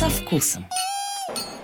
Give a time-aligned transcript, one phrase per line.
[0.00, 0.66] со вкусом.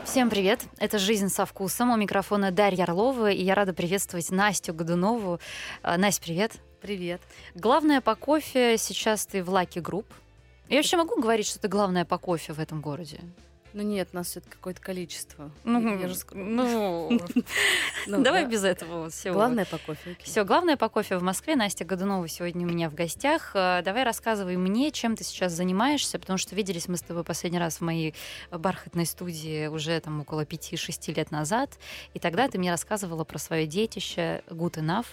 [0.04, 0.60] Всем привет!
[0.76, 1.90] Это «Жизнь со вкусом».
[1.90, 5.40] У микрофона Дарья Орлова, и я рада приветствовать Настю Годунову.
[5.82, 6.52] А, Настя, привет!
[6.82, 7.22] Привет.
[7.54, 10.04] Главное по кофе сейчас ты в Lucky Group.
[10.68, 13.20] Я вообще могу говорить, что ты главная по кофе в этом городе?
[13.76, 15.50] Ну нет, нас все-таки какое-то количество.
[15.64, 17.20] Ну, Я же ну,
[18.06, 18.50] Ну, давай да.
[18.50, 19.34] без этого всего.
[19.34, 20.16] Главное по кофе.
[20.22, 21.56] Все, главное по кофе в Москве.
[21.56, 23.50] Настя Годунова сегодня у меня в гостях.
[23.52, 27.58] Э, Давай рассказывай мне, чем ты сейчас занимаешься, потому что виделись мы с тобой последний
[27.58, 28.14] раз в моей
[28.50, 31.78] бархатной студии уже там около 5-6 лет назад.
[32.14, 35.06] И тогда ты мне рассказывала про свое детище Good Enough.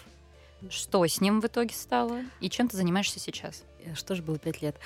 [0.69, 2.21] Что с ним в итоге стало?
[2.39, 3.65] И чем ты занимаешься сейчас?
[3.83, 4.77] Э, Что же было пять лет?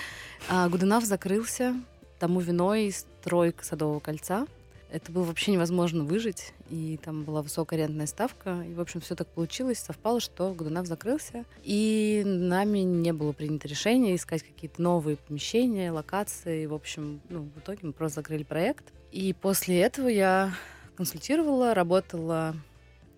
[0.50, 1.76] А, Гуденав закрылся.
[2.20, 4.48] Тому виной стройка Садового кольца.
[4.90, 8.64] Это было вообще невозможно выжить, и там была высокая арендная ставка.
[8.70, 11.44] И, в общем, все так получилось, совпало, что Гуденав закрылся.
[11.64, 16.66] И нами не было принято решение искать какие-то новые помещения, локации.
[16.68, 18.86] В общем, ну, в итоге мы просто закрыли проект.
[19.12, 20.54] И после этого я
[20.96, 22.56] консультировала, работала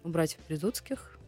[0.04, 1.20] у братьев Березутских.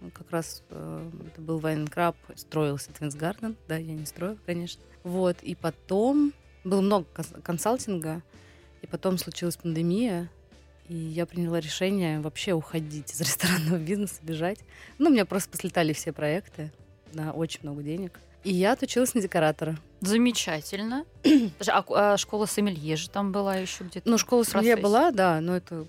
[0.00, 3.56] Ну, Как раз э, это был Вайн Краб, строился Твинс Гарден.
[3.66, 4.82] Да, я не строила, конечно.
[5.02, 6.32] Вот, и потом
[6.64, 8.22] было много кон- консалтинга,
[8.82, 10.28] и потом случилась пандемия,
[10.88, 14.58] и я приняла решение вообще уходить из ресторанного бизнеса, бежать.
[14.98, 16.72] Ну, у меня просто послетали все проекты
[17.12, 18.18] на очень много денег.
[18.44, 19.78] И я отучилась на декоратора.
[20.00, 21.04] Замечательно.
[21.68, 24.08] А, а школа сомелье же там была еще где-то?
[24.08, 25.86] Ну, школа сомелье была, да, но это...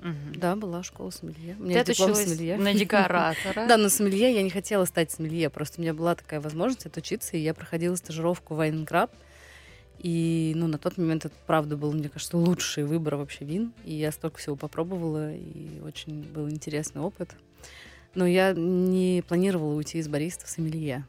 [0.00, 0.34] Мгм.
[0.34, 1.54] Да, была школа сомелье.
[1.54, 2.56] У Ты меня есть диплом отучилась сомелье.
[2.58, 3.66] на декоратора.
[3.66, 7.36] Да, но сомелье я не хотела стать сомелье, просто у меня была такая возможность отучиться,
[7.36, 9.10] и я проходила стажировку в Club.
[10.04, 13.72] И, ну, на тот момент это, правда, был, мне кажется, лучший выбор вообще вин.
[13.86, 17.30] И я столько всего попробовала, и очень был интересный опыт.
[18.14, 21.06] Но я не планировала уйти из бариста в сомелье.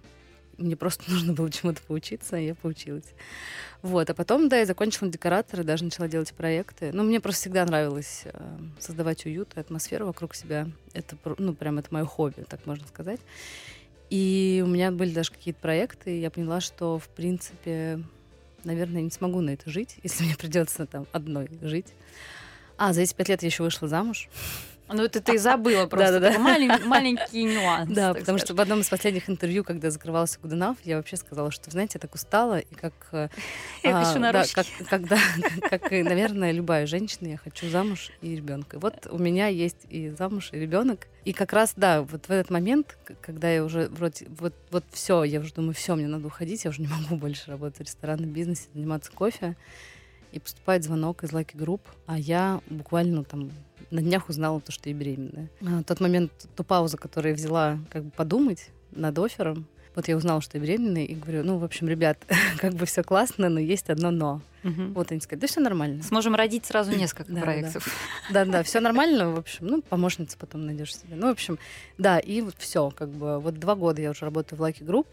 [0.57, 3.11] Мне просто нужно было чему-то поучиться, и я поучилась.
[3.81, 6.91] Вот, а потом, да, я закончила декоратор и даже начала делать проекты.
[6.93, 10.69] Ну, мне просто всегда нравилось э, создавать уют и атмосферу вокруг себя.
[10.93, 13.19] Это, ну, прям это мое хобби, так можно сказать.
[14.09, 17.99] И у меня были даже какие-то проекты, и я поняла, что, в принципе,
[18.65, 21.93] наверное, не смогу на это жить, если мне придется там одной жить.
[22.77, 24.27] А, за эти пять лет я еще вышла замуж.
[24.87, 26.19] Ну, это ты забыла просто.
[26.19, 26.35] Да-да-да.
[26.37, 27.91] такой малень- Маленький нюанс.
[27.91, 31.71] Да, потому что в одном из последних интервью, когда закрывался Гуденав, я вообще сказала, что,
[31.71, 32.93] знаете, я так устала, и как...
[33.11, 33.29] э,
[33.83, 35.17] Я а, хочу на да, как, когда,
[35.69, 38.77] как и, наверное, любая женщина, я хочу замуж и ребенка.
[38.79, 41.07] Вот у меня есть и замуж, и ребенок.
[41.23, 45.23] И как раз, да, вот в этот момент, когда я уже вроде, вот, вот все,
[45.23, 48.29] я уже думаю, все, мне надо уходить, я уже не могу больше работать в ресторанном
[48.29, 49.55] бизнесе, заниматься кофе.
[50.31, 53.51] И поступает звонок из Lucky Group, а я буквально там
[53.91, 55.49] на днях узнала то, что я беременная.
[55.61, 59.65] А, тот момент, ту паузу, которую я взяла, как бы подумать над оффером,
[59.95, 62.17] вот я узнала, что я беременная, и говорю, ну, в общем, ребят,
[62.59, 64.41] как бы все классно, но есть одно но.
[64.63, 64.93] Мгм.
[64.93, 66.03] Вот они сказали, да все нормально.
[66.03, 67.87] Сможем родить сразу несколько Да, проектов.
[68.31, 71.15] Да-да, все нормально, в общем, ну, помощница потом найдешь себе.
[71.15, 71.59] Ну, в общем,
[71.97, 75.07] да, и вот все, как бы, вот два года я уже работаю в Lucky Group,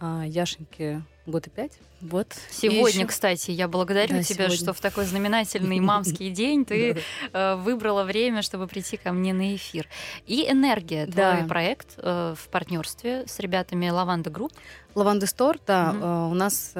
[0.00, 1.72] а Яшеньке год и пять.
[2.00, 2.36] Вот.
[2.50, 4.56] Сегодня, ещё- кстати, я благодарю Да, тебя, сегодня.
[4.56, 6.98] что в такой знаменательный мамский день ты
[7.32, 9.88] э, выбрала время, чтобы прийти ко мне на эфир.
[10.26, 14.52] И «Энергия» твой проект э, в партнерстве с ребятами «Лаванда Group».
[14.94, 16.74] Лаванды Store, да, э, у нас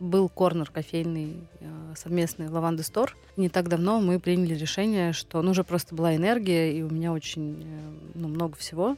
[0.00, 1.36] был корнер кофейный
[1.96, 3.16] совместный Лаванды Store.
[3.36, 7.12] Не так давно мы приняли решение, что ну, уже просто была энергия, и у меня
[7.12, 7.64] очень
[8.14, 8.96] ну, много всего.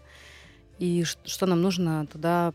[0.79, 2.53] И что нам нужно туда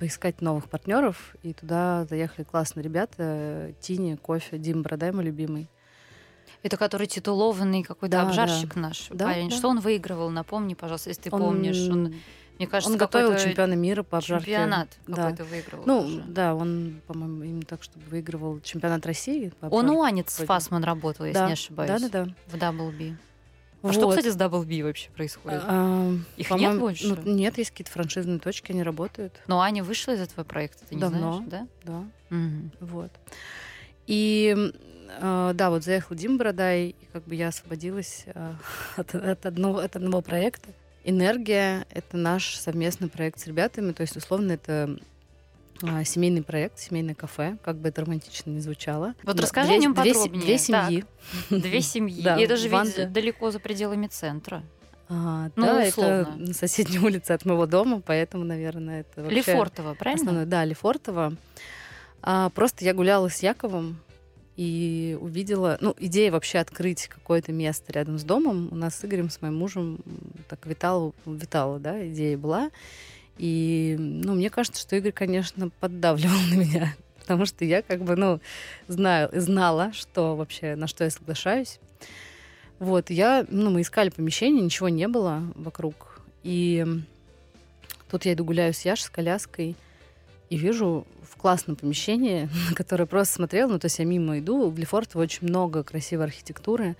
[0.00, 1.36] поискать новых партнеров.
[1.42, 3.14] И туда заехали классные ребята.
[3.18, 5.68] э, Тини, Кофе, Дим Бородай, мой любимый.
[6.62, 9.08] Это который титулованный какой-то Да, обжарщик наш.
[9.10, 9.50] Да, парень.
[9.50, 9.56] да.
[9.56, 10.30] Что он выигрывал?
[10.30, 11.88] Напомни, пожалуйста, если ты Он- помнишь.
[11.88, 12.14] Он,
[12.58, 14.46] мне кажется, он готовил чемпиона мира по обжарке.
[14.46, 15.14] чемпионат Да.
[15.16, 15.84] какой-то выигрывал.
[15.86, 16.24] Ну, тоже.
[16.28, 19.52] да, он, по-моему, именно так, чтобы выигрывал чемпионат России.
[19.62, 19.90] Он обжарке.
[19.96, 20.46] у Анец вроде.
[20.48, 21.90] Фасман работал, если Да, не ошибаюсь.
[22.02, 22.34] Да-да-да.
[22.46, 22.96] В Double
[23.82, 25.62] А что, кстати, с Double B вообще происходит?
[25.64, 27.06] А, Их нет больше?
[27.08, 29.40] ну, нет, есть какие-то франшизные точки, они работают.
[29.46, 31.32] Но Аня вышла из этого проекта, ты не Давно.
[31.32, 31.68] знаешь, да?
[31.84, 32.04] Да,
[32.36, 32.70] Мгм.
[32.80, 33.10] вот.
[34.06, 34.54] И
[35.20, 38.52] э, да, вот заехал Дим Бородай, и как бы я освободилась э,
[38.96, 40.68] от, от одного, от одного проекта.
[41.04, 44.98] Энергия— это наш совместный проект с ребятами, то есть, условно, это
[45.82, 49.14] а, семейный проект, семейное кафе, как бы это романтично не звучало.
[49.22, 50.42] Вот Но расскажи две- о нем две, подробнее.
[50.42, 51.04] Две семьи.
[51.50, 52.22] Две семьи.
[52.24, 54.62] Да, И это же ведь далеко за пределами центра.
[55.08, 56.10] А, Ну, да, условно.
[56.12, 59.36] это на соседней улице от моего дома, поэтому, наверное, это вообще...
[59.38, 60.22] Лефортово, правильно?
[60.22, 61.34] Основной, да, Лефортово.
[62.22, 63.98] А, просто я гуляла с Яковом
[64.56, 68.68] и увидела, ну, идея вообще открыть какое-то место рядом с домом.
[68.70, 69.98] У нас с Игорем, с моим мужем,
[70.48, 72.70] так витала, витала, да, идея была.
[73.40, 76.94] И, ну, мне кажется, что Игорь, конечно, поддавливал на меня.
[77.20, 78.38] потому что я как бы, ну,
[78.86, 81.80] знаю, знала, что вообще, на что я соглашаюсь.
[82.78, 86.20] Вот, я, ну, мы искали помещение, ничего не было вокруг.
[86.42, 86.84] И
[88.10, 89.74] тут я иду гуляю с Яшей, с коляской,
[90.50, 94.68] и вижу в классном помещении, на которое просто смотрела, ну, то есть я мимо иду,
[94.68, 96.94] в Лефортово очень много красивой архитектуры,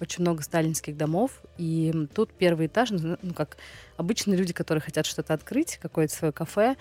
[0.00, 3.56] очень много сталинских домов, и тут первый этаж, ну, ну, как
[3.96, 6.76] обычные люди, которые хотят что-то открыть, какое-то свое кафе,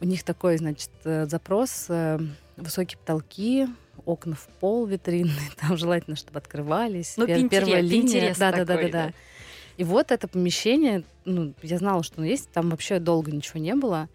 [0.00, 2.18] у них такой, значит, э, запрос, э,
[2.56, 3.68] высокие потолки,
[4.04, 7.14] окна в пол витринные, там желательно, чтобы открывались.
[7.16, 8.34] Ну, пер- первая линия.
[8.38, 9.12] Да, да, да, да, да.
[9.76, 13.74] И вот это помещение, ну, я знала, что оно есть, там вообще долго ничего не
[13.74, 14.08] было.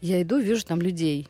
[0.00, 1.28] Я иду, вижу там людей.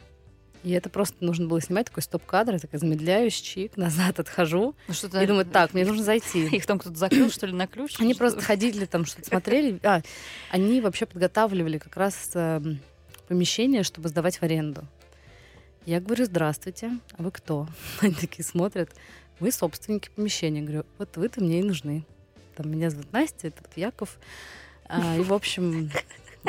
[0.65, 4.75] И это просто нужно было снимать такой стоп-кадр, я такая замедляюсь, чик, назад отхожу.
[4.89, 6.47] Ну, что и думаю, так, мне нужно зайти.
[6.57, 8.01] Их там кто-то закрыл, что ли, на ключ?
[8.01, 9.79] Они просто ходили там, что-то смотрели.
[9.85, 10.03] А,
[10.51, 12.81] они вообще подготавливали как раз эм,
[13.29, 14.85] помещение, чтобы сдавать в аренду.
[15.87, 17.67] Я говорю, здравствуйте, а вы кто?
[18.01, 18.91] Они такие смотрят,
[19.41, 20.61] вы собственники помещения.
[20.61, 22.05] Я говорю, вот вы-то мне и нужны.
[22.57, 24.19] Там меня зовут Настя, этот Яков.
[24.87, 25.91] А, и, в общем,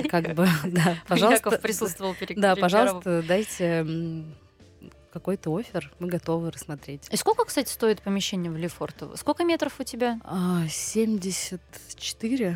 [0.09, 1.50] как бы, да, пожалуйста.
[1.50, 3.86] Яков присутствовал перед Да, пожалуйста, дайте
[5.12, 7.07] какой-то офер, мы готовы рассмотреть.
[7.12, 9.15] И сколько, кстати, стоит помещение в Лефортово?
[9.15, 10.19] Сколько метров у тебя?
[10.69, 12.47] 74.
[12.50, 12.56] А,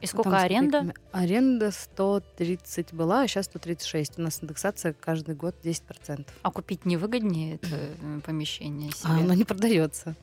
[0.00, 0.94] и сколько Там аренда?
[1.12, 4.18] Аренда 130 была, а сейчас 136.
[4.18, 6.26] У нас индексация каждый год 10%.
[6.42, 9.10] А купить невыгоднее это э, помещение себе?
[9.10, 10.14] А, оно не продается.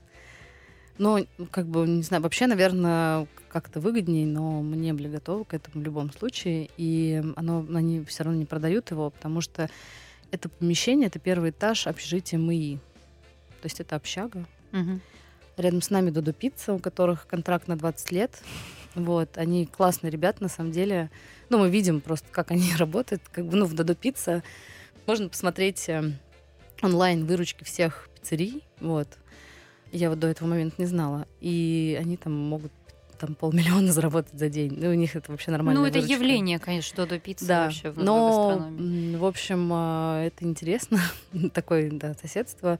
[1.02, 5.56] Ну, как бы, не знаю, вообще, наверное, как-то выгоднее, но мы не были готовы к
[5.56, 6.70] этому в любом случае.
[6.78, 9.68] И оно, они все равно не продают его, потому что
[10.30, 12.78] это помещение, это первый этаж общежития МИИ.
[13.62, 14.46] То есть это общага.
[14.74, 15.00] Угу.
[15.58, 18.40] Рядом с нами Додо Пицца, у которых контракт на 20 лет.
[18.94, 21.10] Вот, они классные ребята, на самом деле.
[21.50, 23.24] Ну, мы видим просто, как они работают.
[23.32, 24.44] Как бы, ну, в Додо Пицца
[25.08, 26.12] можно посмотреть э,
[26.84, 28.64] онлайн выручки всех пиццерий.
[28.80, 29.08] Вот.
[29.92, 31.28] Я вот до этого момента не знала.
[31.40, 32.72] И они там могут
[33.22, 34.74] там полмиллиона заработать за день.
[34.78, 35.82] Ну, у них это вообще нормально.
[35.82, 36.14] Ну, это выручка.
[36.14, 41.00] явление, конечно, Додо Пицца да, вообще в, но, в в общем, а, это интересно.
[41.54, 42.80] Такое, да, соседство.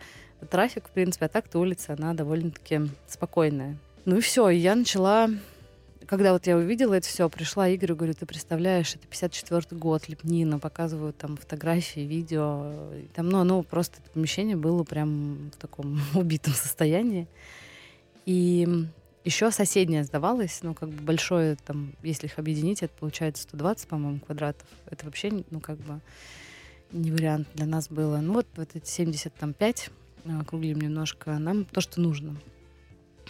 [0.50, 3.78] Трафик, в принципе, а так-то улица, она довольно-таки спокойная.
[4.06, 5.30] Ну и все, я начала
[6.12, 10.60] когда вот я увидела это все, пришла Игорю, говорю, ты представляешь, это 54 год, лепнина,
[10.60, 12.74] показывают там фотографии, видео.
[13.16, 17.30] Там, ну, ну, просто это помещение было прям в таком убитом состоянии.
[18.26, 18.68] И
[19.24, 24.20] еще соседняя сдавалась, ну, как бы большое, там, если их объединить, это получается 120, по-моему,
[24.20, 24.68] квадратов.
[24.88, 26.02] Это вообще, ну, как бы
[26.92, 28.18] не вариант для нас было.
[28.18, 29.90] Ну, вот, вот эти 75,
[30.42, 32.36] округлим немножко, нам то, что нужно.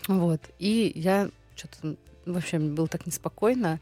[0.08, 0.42] Вот.
[0.58, 1.96] И я что-то
[2.26, 3.80] вообще мне было так неспокойно.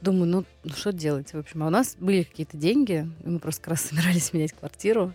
[0.00, 1.62] Думаю, ну, ну что делать, в общем.
[1.62, 5.12] А у нас были какие-то деньги, и мы просто как раз собирались менять квартиру.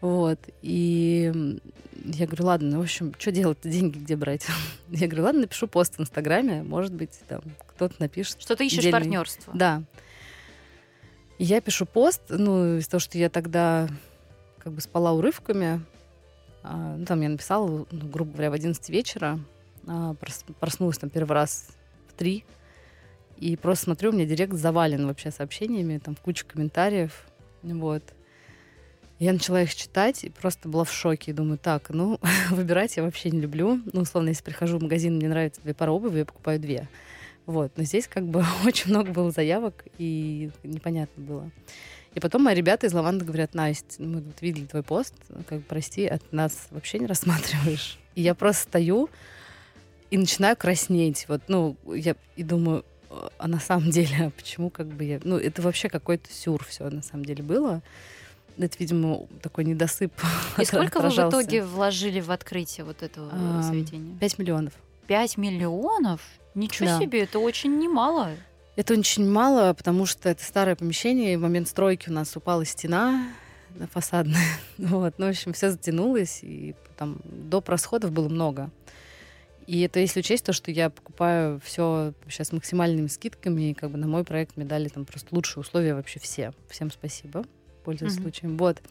[0.00, 0.40] Вот.
[0.62, 1.60] И
[2.04, 4.46] я говорю, ладно, ну, в общем, что делать деньги где брать?
[4.90, 8.40] Я говорю, ладно, напишу пост в Инстаграме, может быть, там кто-то напишет.
[8.40, 8.98] Что ты ищешь дельный...
[8.98, 9.52] партнерство.
[9.54, 9.82] Да.
[11.38, 13.88] И я пишу пост, ну, из-за того, что я тогда
[14.58, 15.82] как бы спала урывками,
[16.62, 19.40] а, ну, там я написала, ну, грубо говоря, в 11 вечера,
[20.60, 21.68] проснулась там первый раз
[22.08, 22.44] в три,
[23.36, 27.26] и просто смотрю, у меня директ завален вообще сообщениями, там куча комментариев,
[27.62, 28.02] вот.
[29.18, 31.32] Я начала их читать и просто была в шоке.
[31.32, 32.18] Думаю, так, ну,
[32.50, 33.80] выбирать я вообще не люблю.
[33.92, 36.88] Ну, условно, если прихожу в магазин, мне нравится две пары обуви, я покупаю две.
[37.46, 37.72] Вот.
[37.76, 41.50] Но здесь как бы очень много было заявок, и непонятно было.
[42.14, 45.14] И потом мои ребята из Лаванды говорят, Настя, мы вот видели твой пост,
[45.48, 47.98] как прости, от нас вообще не рассматриваешь.
[48.14, 49.08] И я просто стою,
[50.12, 51.24] и начинаю краснеть.
[51.26, 52.84] Вот, ну, я и думаю,
[53.38, 55.18] а на самом деле, а почему как бы я...
[55.24, 57.80] Ну, это вообще какой-то сюр все на самом деле было.
[58.58, 60.12] Это, видимо, такой недосып.
[60.58, 64.14] И сколько вы в итоге вложили в открытие вот этого а, заведения?
[64.18, 64.74] Пять миллионов.
[65.06, 66.20] Пять миллионов?
[66.54, 67.00] Ничего да.
[67.00, 68.32] себе, это очень немало.
[68.76, 72.66] Это очень мало, потому что это старое помещение, и в момент стройки у нас упала
[72.66, 73.28] стена
[73.90, 74.36] фасадная.
[74.76, 75.14] Вот.
[75.16, 77.70] Ну, в общем, все затянулось, и там доп.
[77.70, 78.70] расходов было много.
[79.66, 83.98] И это если учесть то, что я покупаю все сейчас максимальными скидками, и как бы
[83.98, 86.52] на мой проект мне дали там просто лучшие условия вообще все.
[86.68, 87.44] Всем спасибо,
[87.84, 88.22] пользуясь mm-hmm.
[88.22, 88.56] случаем.
[88.56, 88.82] Вот.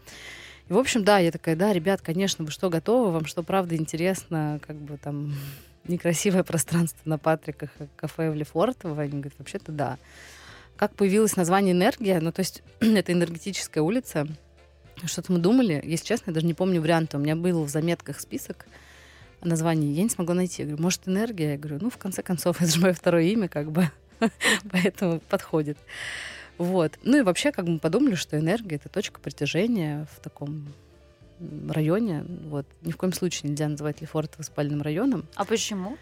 [0.69, 3.11] И, в общем, да, я такая, да, ребят, конечно, вы что, готовы?
[3.11, 4.59] Вам что, правда интересно?
[4.65, 5.33] Как бы там
[5.87, 9.01] некрасивое пространство на Патриках, кафе в Лефортово?
[9.01, 9.97] Они говорят, вообще-то да.
[10.77, 12.19] Как появилось название «Энергия»?
[12.21, 14.27] Ну, то есть это энергетическая улица.
[15.03, 15.81] Что-то мы думали.
[15.83, 17.17] Если честно, я даже не помню варианта.
[17.17, 18.65] У меня был в заметках список
[19.41, 20.61] название я не смогла найти.
[20.61, 21.51] Я говорю, может, энергия?
[21.51, 23.89] Я говорю, ну, в конце концов, это же мое второе имя, как бы,
[24.71, 25.77] поэтому подходит.
[26.57, 26.99] Вот.
[27.03, 30.67] Ну и вообще, как мы подумали, что энергия— это точка притяжения в таком
[31.69, 32.23] районе.
[32.45, 32.67] Вот.
[32.83, 35.25] Ни в коем случае нельзя называть Лефортово спальным районом.
[35.35, 35.97] А почему?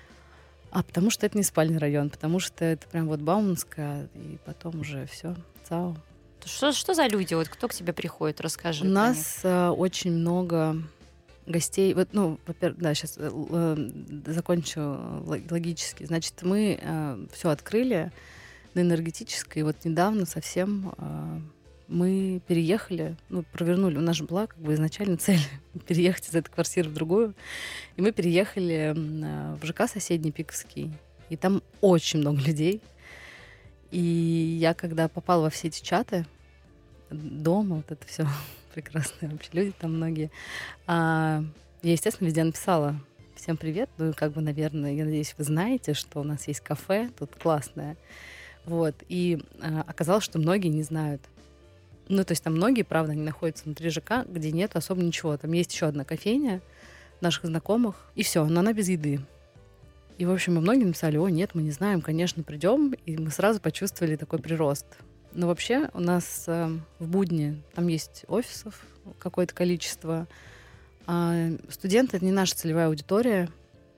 [0.71, 4.81] А потому что это не спальный район, потому что это прям вот Бауманская, и потом
[4.81, 5.95] уже все, ЦАО.
[6.45, 7.33] Что, что за люди?
[7.33, 8.39] Вот кто к тебе приходит?
[8.41, 8.85] Расскажи.
[8.85, 10.77] У нас э, очень много
[11.45, 11.93] гостей.
[11.93, 13.89] Вот, ну, во-первых, да, сейчас э, э,
[14.27, 14.81] закончу
[15.25, 16.05] логически.
[16.05, 18.11] Значит, мы э, все открыли
[18.73, 19.63] на энергетической.
[19.63, 21.39] Вот недавно совсем э,
[21.87, 23.97] мы переехали, ну, провернули.
[23.97, 25.41] У нас же была как бы изначально цель
[25.87, 27.33] переехать из этой квартиры в другую.
[27.97, 30.91] И мы переехали э, в ЖК соседний Пиковский.
[31.29, 32.81] И там очень много людей.
[33.91, 36.25] И я, когда попала во все эти чаты,
[37.09, 38.27] дома, вот это все
[38.73, 40.31] прекрасные вообще люди там многие,
[40.87, 41.43] а,
[41.81, 42.95] я, естественно, везде написала
[43.35, 43.89] всем привет.
[43.97, 47.95] Ну, как бы, наверное, я надеюсь, вы знаете, что у нас есть кафе, тут классное.
[48.65, 48.95] Вот.
[49.07, 51.21] И а, оказалось, что многие не знают.
[52.09, 55.37] Ну, то есть там многие, правда, они находятся внутри ЖК, где нет особо ничего.
[55.37, 56.61] Там есть еще одна кофейня
[57.21, 59.21] наших знакомых, и все, но она без еды.
[60.17, 62.93] И, в общем, мы многие написали, о, нет, мы не знаем, конечно, придем.
[63.05, 64.85] И мы сразу почувствовали такой прирост.
[65.33, 66.69] Но вообще у нас э,
[66.99, 68.85] в будни там есть офисов
[69.19, 70.27] какое-то количество.
[71.05, 73.49] А студенты— это не наша целевая аудитория.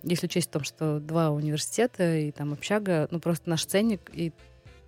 [0.04, 4.32] Если учесть в том, что два университета и там общага, ну просто наш ценник и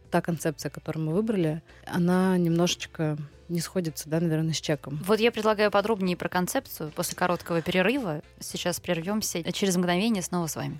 [0.09, 3.17] та концепция, которую мы выбрали, она немножечко
[3.49, 4.99] не сходится, да, наверное, с чеком.
[5.05, 8.21] Вот я предлагаю подробнее про концепцию после короткого перерыва.
[8.39, 9.43] Сейчас прервемся.
[9.51, 10.79] Через мгновение снова с вами.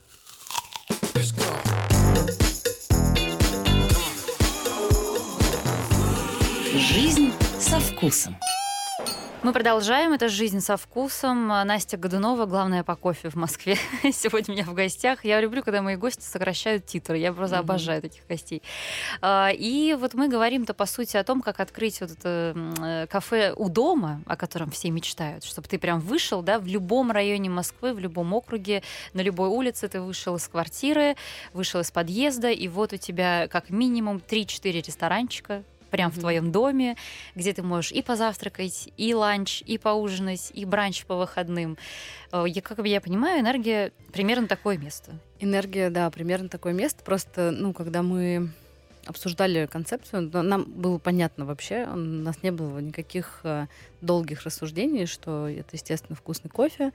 [6.76, 8.36] Жизнь со вкусом.
[9.44, 10.14] Мы продолжаем.
[10.14, 11.48] Это «Жизнь со вкусом».
[11.48, 13.78] Настя Годунова, главная по кофе в Москве.
[14.12, 15.24] Сегодня у меня в гостях.
[15.24, 17.20] Я люблю, когда мои гости сокращают титры.
[17.20, 17.60] Я просто mm-hmm.
[17.60, 18.64] обожаю таких гостей.
[19.22, 23.54] А, и вот мы говорим-то, по сути, о том, как открыть вот это э, кафе
[23.56, 25.44] у дома, о котором все мечтают.
[25.44, 28.82] Чтобы ты прям вышел, да, в любом районе Москвы, в любом округе,
[29.14, 31.18] на любой улице ты вышел из квартиры,
[31.52, 36.16] вышел из подъезда, и вот у тебя как минимум 3-4 ресторанчика, прям mm-hmm.
[36.16, 36.98] в твоем доме,
[37.36, 41.78] где ты можешь и позавтракать, и ланч, и поужинать, и бранч по выходным.
[42.32, 45.12] Э, я, как я понимаю, энергия примерно такое место.
[45.40, 47.04] Энергия, да, примерно такое место.
[47.04, 48.50] Просто, ну, когда мы
[49.06, 53.68] обсуждали концепцию, нам было понятно вообще, у нас не было никаких э,
[54.02, 56.92] долгих рассуждений, что это, естественно, вкусный кофе,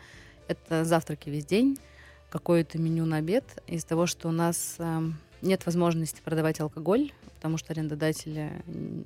[0.48, 1.78] это завтраки весь день,
[2.30, 3.44] какое-то меню на обед.
[3.68, 5.02] Из-за того, что у нас э,
[5.42, 8.50] нет возможности продавать алкоголь, потому что арендодатели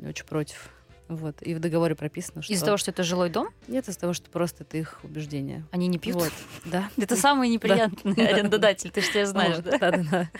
[0.06, 0.70] очень против.
[1.08, 1.42] Вот.
[1.42, 2.52] И в договоре прописано, что...
[2.52, 3.48] Из-за того, что это жилой дом?
[3.68, 5.64] Нет, из-за того, что просто это их убеждение.
[5.70, 6.16] Они не пьют?
[6.16, 6.32] Вот,
[6.64, 6.88] да.
[6.96, 9.78] Это самый неприятный арендодатель, ты же тебя знаешь, да?
[9.78, 10.30] Да, да.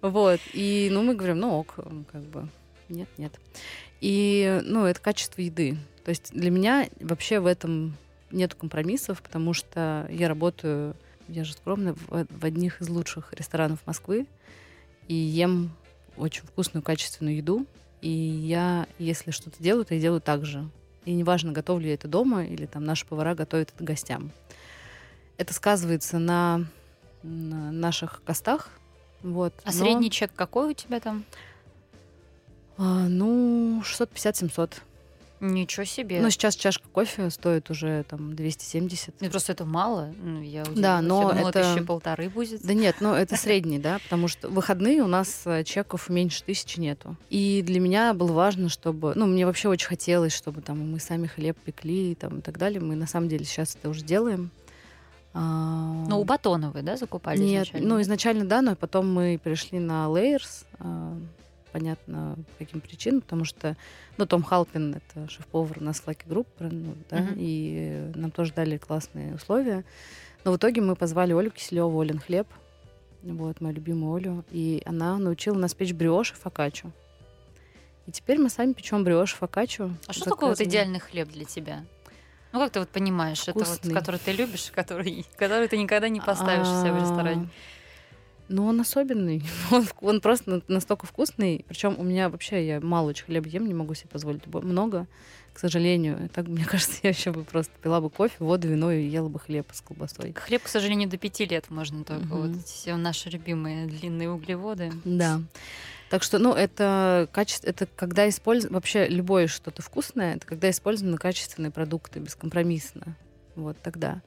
[0.00, 0.40] Вот.
[0.54, 1.74] И, ну, мы говорим, ну ок,
[2.10, 2.48] как бы,
[2.88, 3.32] нет, нет.
[4.00, 5.76] И, ну, это качество еды.
[6.04, 7.96] То есть для меня вообще в этом
[8.30, 10.94] нет компромиссов, потому что я работаю,
[11.28, 14.26] я же скромная, в, в одних из лучших ресторанов Москвы
[15.08, 15.70] и ем
[16.16, 17.66] очень вкусную, качественную еду.
[18.00, 20.68] И я, если что-то делаю, то я делаю так же.
[21.04, 24.32] И неважно, готовлю я это дома или там наши повара готовят это гостям.
[25.38, 26.66] Это сказывается на,
[27.22, 28.70] на наших костах.
[29.22, 29.54] Вот.
[29.64, 29.72] А Но...
[29.72, 31.24] средний чек какой у тебя там?
[32.78, 34.74] А, ну, 650-700.
[35.40, 36.20] Ничего себе.
[36.20, 39.20] Ну, сейчас чашка кофе стоит уже там 270.
[39.20, 40.12] Нет, просто это мало.
[40.22, 41.60] Ну, я да, но я это...
[41.60, 42.62] еще полторы будет.
[42.62, 46.80] Да нет, но это средний, да, потому что выходные у нас э, чеков меньше тысячи
[46.80, 47.16] нету.
[47.28, 49.12] И для меня было важно, чтобы...
[49.14, 52.80] Ну, мне вообще очень хотелось, чтобы там мы сами хлеб пекли там, и так далее.
[52.80, 54.50] Мы на самом деле сейчас это уже делаем.
[55.38, 57.88] А, ну, у Батона вы, да, закупали Нет, изначально?
[57.88, 61.14] ну, изначально да, но потом мы перешли на Layers, а,
[61.72, 63.76] понятно, по каким причинам, потому что,
[64.16, 67.34] ну, Том Халпин— это шеф-повар у нас Lucky Group, ну, да, uh-huh.
[67.36, 69.84] и нам тоже дали классные условия.
[70.44, 72.46] Но в итоге мы позвали Олю Киселеву, Олин Хлеб,
[73.22, 76.90] вот, мою любимую Олю, и она научила нас печь бриоши фокаччо.
[78.06, 79.90] И теперь мы сами печем бриоши фокаччо.
[80.06, 81.84] А что такое вот идеальный хлеб для тебя?
[82.52, 83.62] Ну, как ты вот понимаешь, Вкусный.
[83.62, 87.48] это вот, который ты любишь, который, который ты никогда не поставишь у себя в ресторане?
[88.48, 89.42] Ну, он особенный.
[89.70, 91.64] Он, он просто настолько вкусный.
[91.68, 95.06] Причем у меня вообще я мало очень хлеба ем, не могу себе позволить много,
[95.52, 96.30] к сожалению.
[96.32, 99.40] Так, мне кажется, я еще бы просто пила бы кофе, воду, вино и ела бы
[99.40, 100.32] хлеб с колбасой.
[100.34, 102.32] Хлеб, к сожалению, до пяти лет можно только.
[102.32, 102.36] Угу.
[102.36, 104.92] Вот все наши любимые длинные углеводы.
[105.04, 105.40] Да.
[106.08, 111.18] Так что, ну, это качество, это когда используем вообще любое что-то вкусное, это когда использованы
[111.18, 113.16] качественные продукты бескомпромиссно.
[113.56, 114.22] Вот тогда.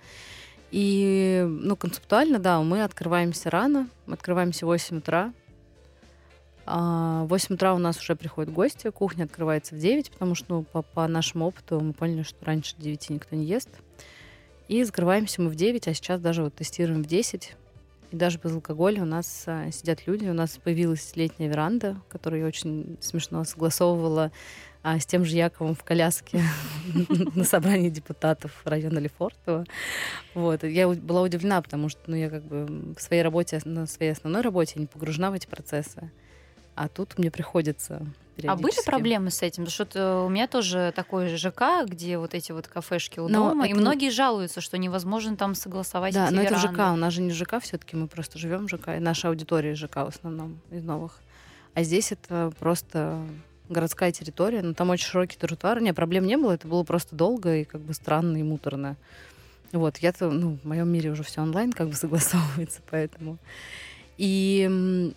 [0.72, 5.34] И, ну, концептуально, да, мы открываемся рано, открываемся в 8 утра.
[6.66, 10.46] А в 8 утра у нас уже приходят гости, кухня открывается в 9, потому что,
[10.50, 13.70] ну, по, по нашему опыту мы поняли, что раньше 9 никто не ест.
[14.68, 17.56] И закрываемся мы в 9, а сейчас даже вот тестируем в 10.
[18.12, 20.28] И даже без алкоголя у нас а, сидят люди.
[20.28, 24.32] У нас появилась летняя веранда, которую я очень смешно согласовывала
[24.82, 26.42] а, с тем же Яковом в коляске
[27.36, 29.66] на собрании депутатов района Лефортово.
[30.34, 30.64] Вот.
[30.64, 34.42] Я была удивлена, потому что ну, я как бы в своей работе, на своей основной
[34.42, 36.12] работе не погружена в эти процессы.
[36.76, 38.06] А тут мне приходится
[38.48, 39.66] а были проблемы с этим?
[39.66, 43.66] Потому что у меня тоже такой ЖК, где вот эти вот кафешки у но дома,
[43.66, 43.76] это...
[43.76, 46.68] и многие жалуются, что невозможно там согласовать Да, но веранды.
[46.68, 49.00] это ЖК, у нас же не ЖК все таки мы просто живем в ЖК, и
[49.00, 51.20] наша аудитория ЖК в основном из новых.
[51.74, 53.20] А здесь это просто
[53.70, 55.82] городская территория, но там очень широкий тротуар.
[55.82, 58.98] Нет, проблем не было, это было просто долго и как бы странно и муторно.
[59.72, 63.38] Вот, я-то, ну, в моем мире уже все онлайн как бы согласовывается, поэтому.
[64.18, 65.14] И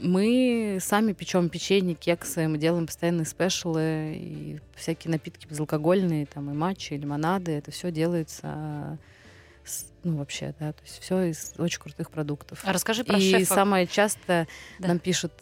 [0.00, 6.54] мы сами печем печенье, кексы, мы делаем постоянные спешалы и всякие напитки безалкогольные, там и
[6.54, 7.52] матчи, и лимонады.
[7.52, 8.98] Это все делается
[10.02, 12.60] ну, вообще, да, то есть все из очень крутых продуктов.
[12.64, 13.42] А расскажи про и шефа.
[13.42, 14.48] И самое часто
[14.80, 14.88] да.
[14.88, 15.32] нам пишут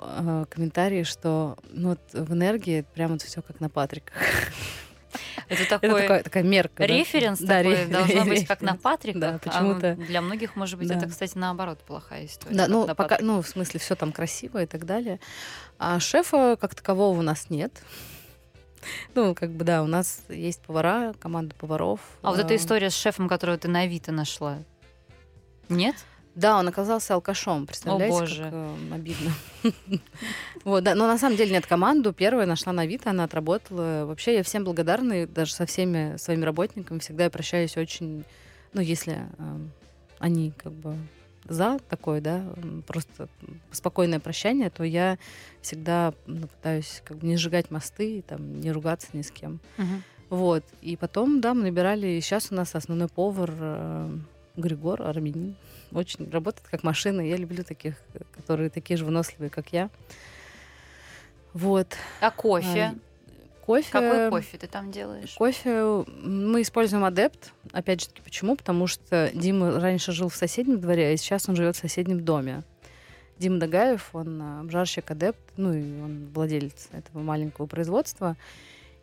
[0.00, 4.14] э, комментарии, что ну, вот в энергии прямо вот все как на Патриках.
[5.48, 6.84] Это, такой это такая, такая мерка.
[6.84, 7.58] Референс да?
[7.58, 9.20] такой, да, должно быть как на Патриках.
[9.20, 9.90] Да, почему-то.
[9.90, 10.96] А для многих, может быть, да.
[10.96, 12.56] это, кстати, наоборот плохая история.
[12.56, 15.20] Да, ну, пока, ну, в смысле, все там красиво и так далее.
[15.78, 17.72] А шефа как такового у нас нет.
[19.16, 22.00] Ну, как бы, да, у нас есть повара, команда поваров.
[22.22, 24.58] А вот эта история с шефом, которую ты на Авито нашла,
[25.68, 25.96] нет?
[26.38, 28.42] Да, он оказался алкашом, представляете, О, боже.
[28.44, 29.32] как э, обидно.
[30.64, 34.04] вот, да, но на самом деле нет, команду первая нашла на Авито, она отработала.
[34.04, 38.24] Вообще я всем благодарна, даже со всеми своими работниками всегда я прощаюсь очень,
[38.72, 39.56] ну, если э,
[40.20, 40.96] они как бы
[41.48, 42.44] за такое, да,
[42.86, 43.28] просто
[43.72, 45.18] спокойное прощание, то я
[45.60, 49.58] всегда ну, пытаюсь как бы не сжигать мосты, там, не ругаться ни с кем.
[49.76, 50.36] Угу.
[50.38, 50.64] Вот.
[50.82, 54.18] И потом, да, мы набирали, сейчас у нас основной повар э,
[54.58, 55.56] Григор Армянин.
[55.92, 57.20] Очень работает как машина.
[57.20, 57.94] Я люблю таких,
[58.36, 59.88] которые такие же выносливые, как я.
[61.54, 61.96] Вот.
[62.20, 62.94] А кофе?
[62.94, 63.90] А, кофе.
[63.90, 65.34] Какой кофе ты там делаешь?
[65.36, 67.52] Кофе мы используем адепт.
[67.72, 68.56] Опять же почему?
[68.56, 72.64] Потому что Дима раньше жил в соседнем дворе, а сейчас он живет в соседнем доме.
[73.38, 78.36] Дима Дагаев, он обжарщик адепт, ну и он владелец этого маленького производства.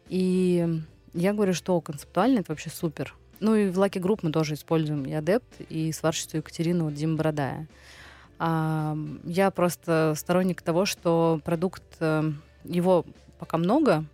[0.09, 0.81] И
[1.13, 3.15] я говорю, что концептуально это вообще супер.
[3.39, 7.67] Ну и в Lucky Group мы тоже используем и адепт, и сварщицу Екатерину Дима Бородая.
[8.39, 11.83] А, я просто сторонник того, что продукт,
[12.63, 13.05] его
[13.39, 14.05] пока много,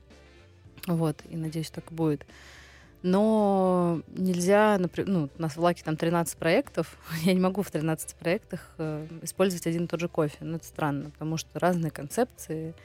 [0.88, 2.25] вот, и надеюсь, так и будет.
[3.03, 7.71] Но нельзя, например, ну, у нас в Лаке там 13 проектов, я не могу в
[7.71, 10.38] 13 проектах э, использовать один и тот же кофе.
[10.41, 12.75] Ну, это странно, потому что разные концепции.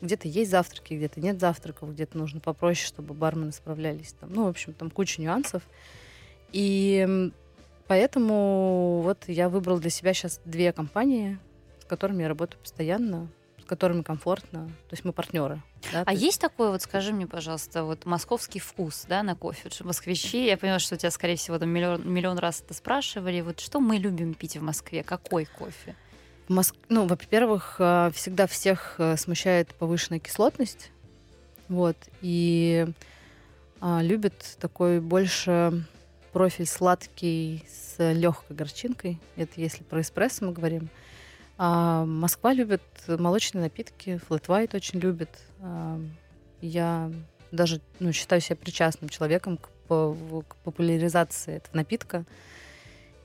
[0.00, 4.14] Где-то есть завтраки, где-то нет завтраков, где-то нужно попроще, чтобы бармены справлялись.
[4.18, 4.32] Там.
[4.32, 5.62] Ну, в общем, там куча нюансов.
[6.52, 7.30] И
[7.86, 11.38] поэтому вот я выбрала для себя сейчас две компании,
[11.80, 13.28] с которыми я работаю постоянно
[13.66, 14.66] которыми комфортно.
[14.88, 15.62] То есть мы партнеры.
[15.92, 19.68] Да, а есть такой, вот скажи мне, пожалуйста, вот московский вкус, да, на кофе?
[19.84, 23.40] Москвичи, я понимаю, что у тебя, скорее всего, там миллион, миллион раз это спрашивали.
[23.42, 25.02] Вот что мы любим пить в Москве?
[25.02, 25.94] Какой кофе?
[26.48, 26.76] Моск...
[26.88, 30.90] Ну, во-первых, э, всегда всех э, смущает повышенная кислотность.
[31.68, 31.96] Вот.
[32.22, 32.86] И
[33.80, 35.84] а, любят такой больше
[36.32, 39.18] профиль сладкий с легкой горчинкой.
[39.36, 40.88] Это если про эспрессо мы говорим.
[41.58, 45.30] А Москва любит молочные напитки, флэт очень любит.
[45.60, 46.00] А,
[46.60, 47.10] я
[47.50, 52.24] даже ну, считаю себя причастным человеком к, к популяризации этого напитка.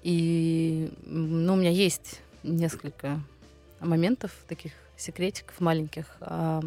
[0.04, 3.20] И ну, у меня есть несколько
[3.80, 6.62] моментов, таких секретиков маленьких, а,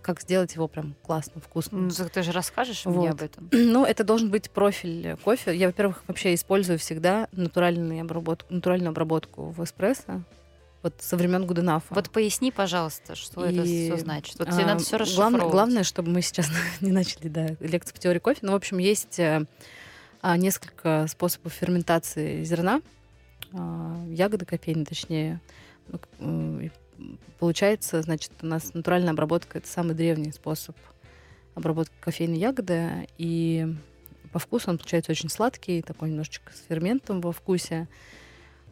[0.00, 1.78] как сделать его прям классно, вкусно.
[1.78, 2.96] Ну, ты же расскажешь вот.
[2.96, 3.48] мне об этом.
[3.52, 5.54] Ну, это должен быть профиль кофе.
[5.54, 10.22] Я, во-первых, вообще использую всегда натуральную обработку, натуральную обработку в эспрессо
[10.82, 11.94] вот со времен Гуденафа.
[11.94, 14.36] Вот поясни, пожалуйста, что и, это все значит.
[14.38, 16.48] Вот тебе а, надо все главное, главное, чтобы мы сейчас
[16.80, 18.40] не начали да, лекцию по теории кофе.
[18.42, 19.46] Но, в общем, есть а,
[20.36, 22.80] несколько способов ферментации зерна,
[23.52, 25.40] ягоды кофейной, точнее.
[26.18, 26.70] И
[27.38, 30.76] получается, значит, у нас натуральная обработка— это самый древний способ
[31.54, 33.74] обработки кофейной ягоды, и
[34.32, 37.88] по вкусу он получается очень сладкий, такой немножечко с ферментом во вкусе.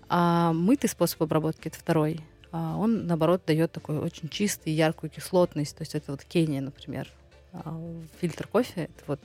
[0.08, 2.20] А мытый способ обработки это второй.
[2.52, 5.76] А он, наоборот, дает такой очень чистый, яркую кислотность.
[5.76, 7.08] То есть это вот Кения, например.
[7.52, 7.78] А
[8.20, 9.20] фильтр кофе это вот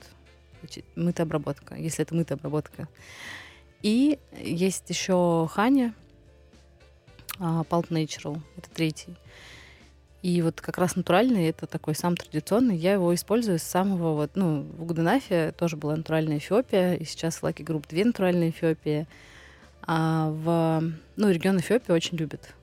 [0.94, 2.88] мытая обработка, если это мытая обработка.
[3.86, 5.94] И есть еще Ханя,
[7.38, 9.14] Pulp Natural, это третий.
[10.22, 14.32] И вот как раз натуральный, это такой сам традиционный, я его использую с самого вот,
[14.34, 19.06] ну, в Гуденафе тоже была натуральная Эфиопия, и сейчас в Lucky Group две натуральные Эфиопии.
[19.82, 22.56] А в, ну, регион Эфиопии очень любит,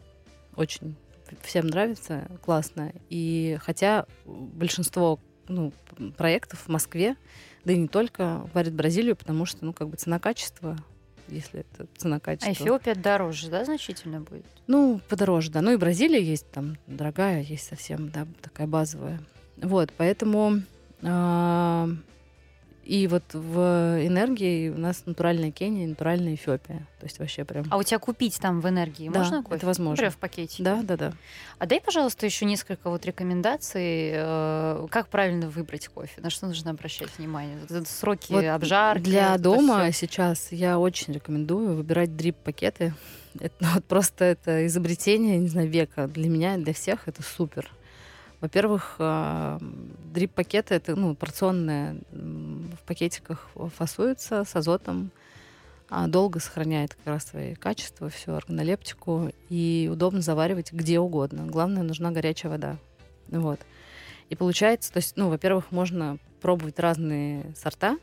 [0.58, 0.98] очень
[1.42, 2.92] всем нравится, классно.
[3.10, 5.72] И хотя большинство ну,
[6.18, 7.16] проектов в Москве,
[7.64, 10.76] да и не только, варят Бразилию, потому что, ну, как бы цена-качество
[11.28, 12.50] если это цена-качество.
[12.50, 14.46] А Эфиопия дороже, да, значительно будет?
[14.68, 15.62] Ну, подороже, да.
[15.62, 19.20] Ну и Бразилия есть там дорогая, есть совсем, да, такая базовая.
[19.58, 20.62] Вот, поэтому
[21.02, 21.88] э,
[22.84, 23.58] и вот в
[24.06, 26.86] энергии у нас натуральная Кения, натуральная Эфиопия.
[27.00, 27.66] То есть вообще прям...
[27.70, 29.56] А у тебя купить там в энергии да, можно кофе?
[29.56, 29.92] это возможно.
[29.92, 30.64] Например, в пакете?
[30.64, 31.14] Да, да, да.
[31.60, 36.72] А дай, пожалуйста, еще несколько вот рекомендаций, э, как правильно выбрать кофе, на что нужно
[36.72, 37.58] обращать внимание.
[37.70, 39.04] Вот сроки вот обжарки.
[39.04, 40.06] Для дома всё.
[40.06, 42.94] сейчас я очень рекомендую выбирать дрип-пакеты.
[43.40, 46.08] Это ну, вот просто это изобретение, не знаю, века.
[46.08, 47.72] Для меня, для всех это супер.
[48.44, 49.58] Во-первых, э,
[50.14, 55.12] дрип-пакеты это ну, порционные в пакетиках фасуется с азотом,
[55.88, 61.46] а долго сохраняет как раз свои качества, всю органолептику, и удобно заваривать где угодно.
[61.46, 62.76] Главное, нужна горячая вода.
[63.30, 63.62] Вот.
[64.28, 67.98] И получается, то есть, ну, во-первых, можно пробовать разные сорта,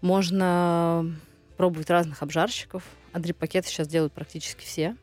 [0.00, 1.12] можно
[1.56, 4.96] пробовать разных обжарщиков, а дрип-пакеты сейчас делают практически все.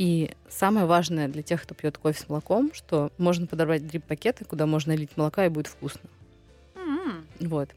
[0.00, 4.64] И самое важное для тех, кто пьет кофе с молоком, что можно подобрать дрип-пакеты, куда
[4.64, 6.00] можно лить молока, и будет вкусно.
[6.74, 7.26] М.
[7.38, 7.68] Вот.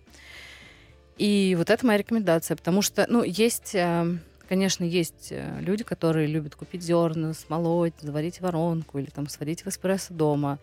[1.17, 6.27] И вот это моя рекомендация, потому что, ну, есть, э, конечно, есть э, люди, которые
[6.27, 10.59] любят купить зерна, смолоть, заварить воронку или там сварить в эспрессо дома.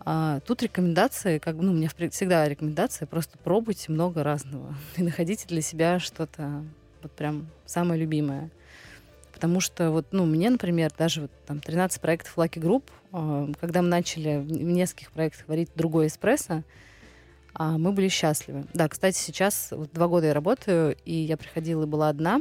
[0.00, 5.04] А тут рекомендации, как бы, ну, у меня всегда рекомендация, просто пробуйте много разного и
[5.04, 6.64] находите для себя что-то
[7.04, 8.50] вот прям самое любимое.
[9.42, 13.82] Потому что вот, ну, мне, например, даже вот там 13 проектов Lucky Group, э, когда
[13.82, 16.62] мы начали в нескольких проектах варить другой эспрессо,
[17.52, 18.66] а, мы были счастливы.
[18.72, 22.40] Да, кстати, сейчас вот два года я работаю, и я приходила и была одна,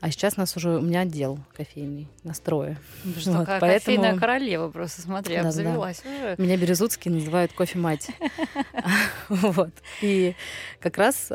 [0.00, 2.80] а сейчас у нас уже, у меня отдел кофейный, настрое.
[3.04, 5.48] Да Что, Вот, поэтому- кофейная королева просто, смотри, Да-да-да.
[5.50, 6.34] обзавелась уже.
[6.36, 8.08] Меня Березутский называют кофе-мать.
[9.28, 9.70] Вот.
[10.00, 10.34] И
[10.80, 11.28] как раз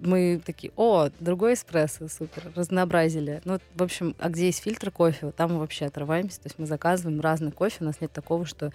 [0.00, 3.40] мы такие, о, другой эспрессо, супер, разнообразили.
[3.44, 6.40] Ну, в общем, а где есть фильтр кофе, там мы вообще отрываемся.
[6.40, 8.72] То есть мы заказываем разный кофе, у нас нет такого, что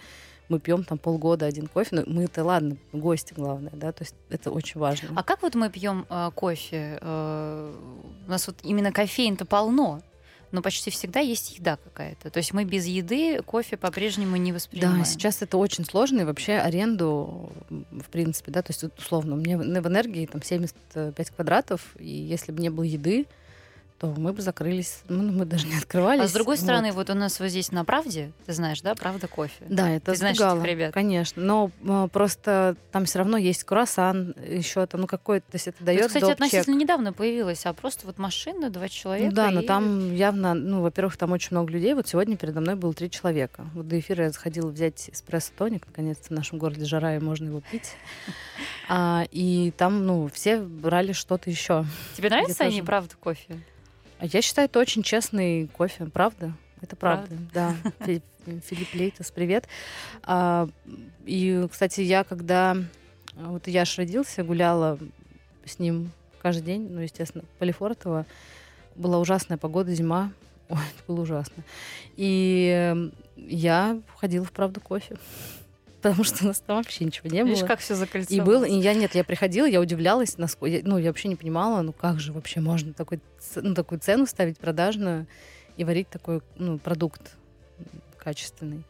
[0.48, 1.96] мы пьем там полгода один кофе.
[1.96, 5.10] Ну, мы-то ладно, гости главное, да, то есть это очень важно.
[5.16, 6.98] А как вот мы пьем э, кофе?
[7.00, 7.74] Э,
[8.26, 10.00] у нас вот именно кофеин-то полно,
[10.52, 12.30] но почти всегда есть еда какая-то.
[12.30, 15.00] То есть мы без еды кофе по-прежнему не воспринимаем.
[15.00, 19.38] Да, сейчас это очень сложно, и вообще аренду, в принципе, да, то есть условно, у
[19.38, 23.26] меня в в энергии там 75 квадратов, и если бы не было еды,
[23.98, 26.20] то мы бы закрылись, ну, мы даже не открывались.
[26.22, 26.62] А с другой Вот.
[26.62, 29.64] стороны, вот у нас вот здесь на правде, ты знаешь, да, правда кофе.
[29.68, 30.92] Да, это Ты знаешь этих ребят?
[30.92, 31.42] конечно.
[31.42, 35.86] Но просто там все равно есть круассан, еще там, ну какой-то, то есть это Это,
[35.86, 36.32] дает кстати, доп.
[36.32, 39.30] относительно недавно появилась, а просто вот машина, два человека.
[39.30, 41.94] Ну да, но и- там явно, ну, во-первых, там очень много людей.
[41.94, 43.66] Вот сегодня передо мной было три человека.
[43.74, 45.86] Вот до эфира я заходила взять эспрессо-тоник.
[45.86, 47.92] Наконец-то в нашем городе жара, и можно его пить.
[48.88, 51.84] А, и там, ну, все брали что-то еще.
[52.16, 52.86] Тебе нравится Я они, тоже.
[52.86, 53.58] правда, кофе?
[54.18, 56.52] А я считаю, это очень честный кофе, правда?
[56.80, 57.74] Это правда, да.
[58.06, 58.22] Фи-
[58.64, 59.66] Филипп Лейтес, привет.
[60.22, 60.68] А,
[61.24, 62.76] и, кстати, я когда
[63.36, 64.98] а, вот Яш родился, гуляла
[65.64, 68.24] с ним каждый день, ну, естественно, Полифортово.
[68.94, 70.32] Была ужасная погода, зима.
[70.68, 71.62] Ой, это было ужасно.
[72.16, 75.16] И э, я ходила в правду кофе.
[76.02, 77.66] Потому что у нас там вообще ничего не Видишь, было.
[77.68, 78.46] как все И закольцовалось.
[78.46, 81.82] был, и я нет, я приходила, я удивлялась, насколько, я- ну, я вообще не понимала,
[81.82, 83.20] ну, как же вообще можно такой,
[83.56, 85.26] ну, такую цену ставить продажную
[85.76, 87.36] и варить такой, ну, продукт
[88.18, 88.82] качественный.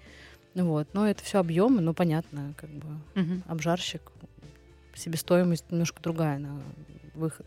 [0.54, 3.42] Ну, Вот, но это все объемы, ну, понятно, как бы Мгм.
[3.46, 4.00] обжарщик,
[4.94, 6.58] себестоимость немножко другая на
[7.14, 7.46] выход.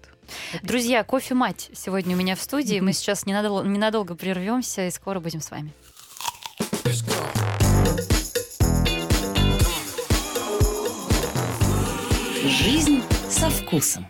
[0.63, 2.79] Друзья, кофе-мать сегодня у меня в студии.
[2.79, 5.71] Мы сейчас ненадолго, ненадолго прервемся и скоро будем с вами.
[12.45, 14.07] Жизнь со вкусом.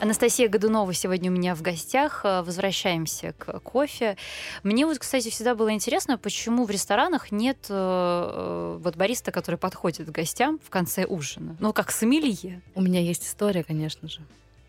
[0.00, 2.20] Анастасия Годунова сегодня у меня в гостях.
[2.22, 4.16] Э, Возвращаемся к кофе.
[4.62, 9.56] Мне вот, кстати, всегда было интересно, почему в ресторанах нет э, э, вот бариста, который
[9.56, 11.56] подходит к гостям в конце ужина.
[11.58, 12.62] Ну, как сомелье.
[12.76, 14.20] У меня есть история, конечно же.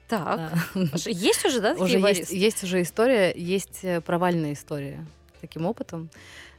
[0.08, 0.52] Так.
[0.74, 0.82] Да.
[1.06, 2.36] Есть уже, да, такие Уже есть, баристы?
[2.36, 5.06] есть уже история, есть э, провальная история
[5.40, 6.10] таким опытом.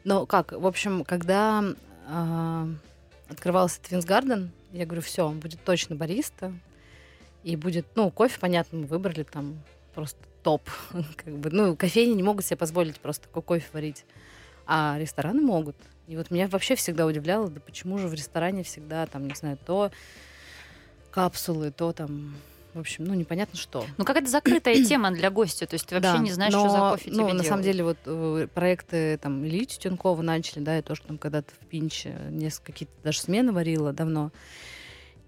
[0.05, 1.65] Но как, в общем, когда
[2.07, 2.69] а,
[3.29, 6.53] открывался Твинс Гарден, я говорю, все, будет точно бариста,
[7.43, 9.61] и будет, ну, кофе, понятно, мы выбрали там
[9.95, 10.63] просто топ.
[11.17, 14.05] как бы, ну, кофейни не могут себе позволить просто такой кофе варить.
[14.67, 15.77] а рестораны могут.
[16.07, 19.59] И вот меня вообще всегда удивляло, да почему же в ресторане всегда там, не знаю,
[19.65, 19.91] то
[21.11, 22.35] капсулы, то там
[22.75, 23.85] в общем, ну, непонятно что.
[23.99, 26.71] Ну, какая-то закрытая тема для гостя, то есть ты вообще Да, не знаешь, но, что
[26.71, 27.47] за кофе ну, тебе на делают.
[27.47, 31.67] самом деле, вот э, проекты там Ильи Тютенкова начали, да, я тоже там когда-то в
[31.67, 34.31] Пинче несколько какие-то даже смены варила давно.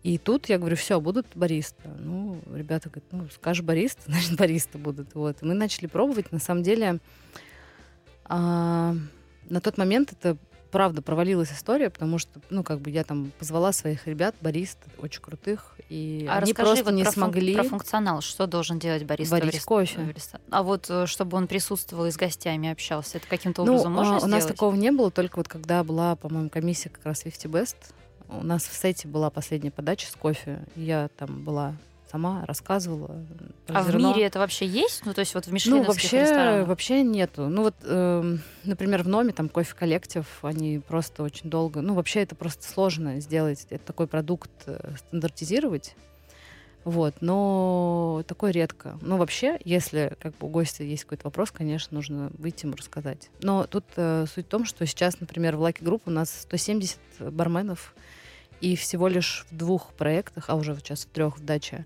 [0.02, 1.88] И тут я говорю, все, будут бариста.
[2.00, 5.14] Ну, ребята говорят, ну, скажешь бариста, значит, бариста будут.
[5.14, 5.42] Вот.
[5.42, 6.32] И мы начали пробовать.
[6.32, 6.98] На самом деле,
[8.24, 8.94] а,
[9.48, 10.36] на тот момент это
[10.72, 15.20] правда провалилась история, потому что, ну, как бы я там позвала своих ребят, барист, очень
[15.20, 19.04] крутых, и А они просто вот не про, фун- смогли про функционал, что должен делать
[19.04, 20.14] бариста варить рес- кофе.
[20.50, 24.16] А вот э, чтобы он присутствовал и с гостями общался, это каким-то Ну, образом можно
[24.16, 24.46] а, у нас сделать?
[24.48, 27.76] такого не было, только вот когда была, по-моему, комиссия как раз 50 Best,
[28.28, 31.74] у нас в сете была последняя подача с кофе, я там была
[32.12, 33.16] сама, рассказывала
[33.68, 35.04] А в мире это вообще есть?
[35.06, 36.68] Ну, то есть вот в Ну, мишленовских вообще, ресторанах?
[36.68, 37.48] вообще нету.
[37.48, 41.80] Ну, вот, эм, например, в Номе там кофе коллектив, они просто очень долго...
[41.80, 45.96] Ну, вообще это просто сложно сделать, это такой продукт э, стандартизировать.
[46.84, 48.98] Вот, но такое редко.
[49.02, 53.30] Ну, вообще, если как бы у гостя есть какой-то вопрос, конечно, нужно выйти ему рассказать.
[53.40, 56.98] Но тут э, суть в том, что сейчас, например, в Lucky Group у нас 170
[57.20, 57.94] барменов,
[58.62, 61.84] и всего лишь в двух проектах, а уже сейчас в трех в даче,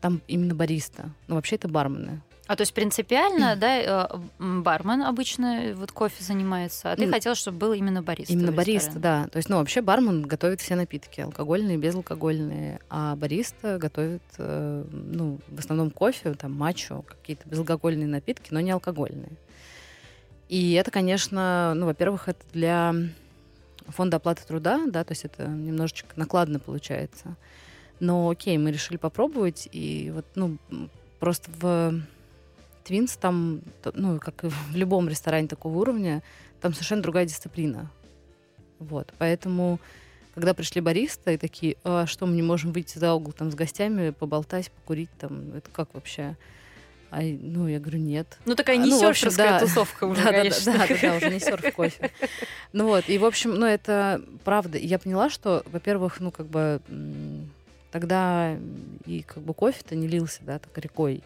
[0.00, 1.10] там именно бариста.
[1.26, 2.22] Ну, вообще это бармены.
[2.46, 7.58] А то есть принципиально, да, э, бармен обычно вот кофе занимается, а ты хотел, чтобы
[7.58, 8.32] был именно бариста.
[8.32, 9.28] Именно бариста, да.
[9.28, 15.38] То есть, ну, вообще бармен готовит все напитки, алкогольные, безалкогольные, а бариста готовит, э, ну,
[15.48, 19.32] в основном кофе, там, матчу, какие-то безалкогольные напитки, но не алкогольные.
[20.50, 22.94] И это, конечно, ну, во-первых, это для
[23.88, 27.36] фонда оплаты труда, да, то есть это немножечко накладно получается.
[28.00, 30.58] Но окей, мы решили попробовать, и вот, ну,
[31.20, 32.02] просто в
[32.84, 33.62] Твинс там,
[33.94, 36.22] ну, как и в любом ресторане такого уровня,
[36.60, 37.90] там совершенно другая дисциплина.
[38.78, 39.78] Вот, поэтому,
[40.34, 43.54] когда пришли бариста и такие, а что, мы не можем выйти за угол там с
[43.54, 46.36] гостями, поболтать, покурить там, это как вообще?
[47.16, 48.38] А, ну, я говорю, нет.
[48.44, 49.60] Ну, такая А, ну, в общем, несерферская да.
[49.60, 50.72] тусовка уже, да, конечно.
[50.72, 52.10] да, да, да, уже не серф кофе.
[52.72, 54.78] Ну вот, и в общем, ну это правда.
[54.78, 56.80] Я поняла, что, во-первых, ну как бы
[57.92, 58.56] тогда
[59.06, 61.22] и как бы кофе-то не лился, да, так рекой.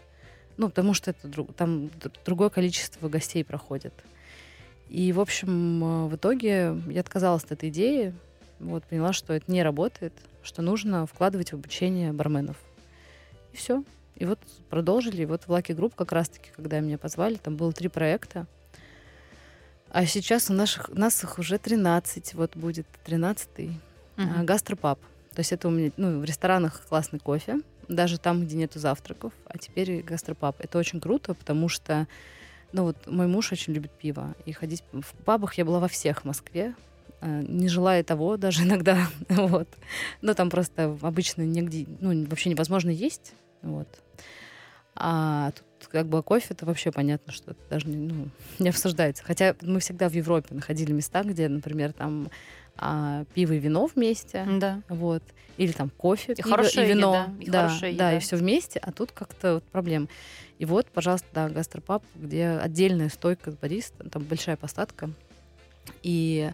[0.58, 1.90] Ну, потому что это друг- там
[2.26, 3.94] другое количество гостей проходит.
[4.90, 8.12] И, в общем, э, в итоге я отказалась от этой идеи,
[8.60, 12.56] вот, поняла, что это не работает, что нужно вкладывать в обучение барменов.
[13.54, 13.82] И все.
[14.18, 15.22] И вот продолжили.
[15.22, 18.46] И вот в Lucky Group как раз-таки, когда меня позвали, там было три проекта.
[19.90, 23.70] А сейчас у наших, нас их уже 13, вот будет 13-й.
[24.16, 24.40] Мгм.
[24.40, 24.98] А, Гастропаб.
[25.34, 29.32] То есть это у меня, ну, в ресторанах классный кофе, даже там, где нету завтраков,
[29.46, 30.56] а теперь гастропаб.
[30.58, 32.08] Это очень круто, потому что,
[32.72, 36.22] ну вот, мой муж очень любит пиво, и ходить в пабах я была во всех
[36.22, 36.74] в Москве,
[37.20, 39.68] э, не желая того даже иногда, вот.
[40.22, 43.88] Но там просто обычно нигде, ну, вообще невозможно есть, вот.
[44.94, 49.22] А тут как бы кофе, это вообще понятно, что это даже не, ну, не обсуждается.
[49.24, 52.30] Хотя мы всегда в Европе находили места, где, например, там
[52.76, 54.80] а, пиво и вино вместе, Да.
[54.88, 55.22] вот.
[55.56, 57.14] Или там кофе, И пиво хорошая и вино.
[57.14, 58.16] еда, и да, хорошая да, еда.
[58.16, 60.08] и все вместе, а тут как-то вот проблем.
[60.58, 65.10] И вот, пожалуйста, да, гастропаб, где отдельная стойка с бариста, там большая посадка,
[66.02, 66.50] и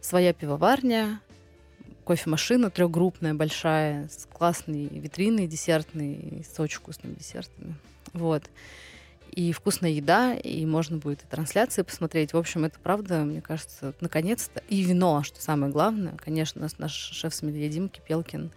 [0.00, 1.20] своя пивоварня,
[2.10, 7.76] кофемашина трехгруппная, большая, с классной витриной десертной, с очень вкусными десертами.
[8.12, 8.50] Вот.
[9.30, 12.32] И вкусная еда, и можно будет и трансляции посмотреть.
[12.32, 14.60] В общем, это правда, мне кажется, наконец-то.
[14.68, 16.16] И вино, что самое главное.
[16.16, 18.50] Конечно, наш, наш шеф-сомелье Дима Кипелкин,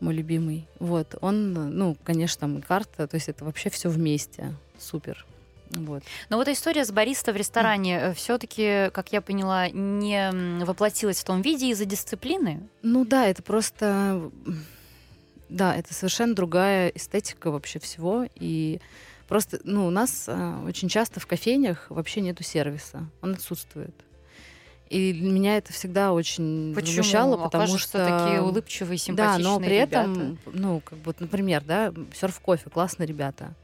[0.00, 0.66] мой любимый.
[0.78, 1.16] Вот.
[1.20, 4.54] Он, ну, конечно, там и карта, то есть это вообще все вместе.
[4.78, 5.26] Супер.
[5.74, 6.02] Вот.
[6.28, 10.30] Но вот история с бариста в ресторане все-таки, как я поняла, не
[10.64, 12.68] воплотилась в том виде из-за дисциплины.
[12.82, 14.30] Ну да, это просто...
[15.48, 18.26] Да, это совершенно другая эстетика вообще всего.
[18.34, 18.80] И
[19.28, 23.08] просто, ну, у нас а, очень часто в кофейнях вообще нету сервиса.
[23.20, 23.94] Он отсутствует.
[24.90, 26.98] И меня это всегда очень Почему?
[26.98, 28.06] возмущало, А потому кажется, что...
[28.06, 30.00] такие улыбчивые, Да, симпатичные но при ребята.
[30.00, 33.54] этом, ну, как бы, вот, например, да, серф кофе, классные ребята.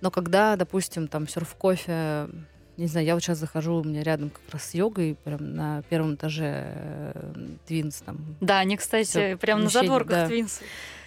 [0.00, 2.28] Но когда, допустим, там серф кофе,
[2.76, 5.82] не знаю, я вот сейчас захожу, у меня рядом как раз с йогой, прям на
[5.88, 7.34] первом этаже э,
[7.66, 8.36] Твинс там.
[8.40, 10.26] Да, они, кстати, Всё, прямо на задворках да.
[10.26, 10.62] Твинса.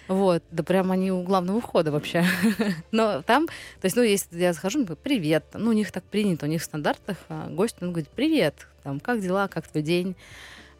[0.08, 2.24] Вот, да прям они у главного входа вообще.
[2.90, 6.46] Но там, то есть, ну, если я захожу, говорю, привет, ну, у них так принято,
[6.46, 10.16] у них в стандартах а, гость, он говорит, привет, там, как дела, как твой день,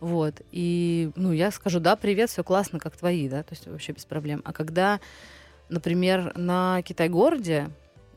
[0.01, 3.93] вот, и, ну, я скажу, да, привет, все классно, как твои, да, то есть вообще
[3.93, 4.43] без проблем.
[4.45, 4.99] А когда,
[5.69, 7.71] например, на Китай-городе,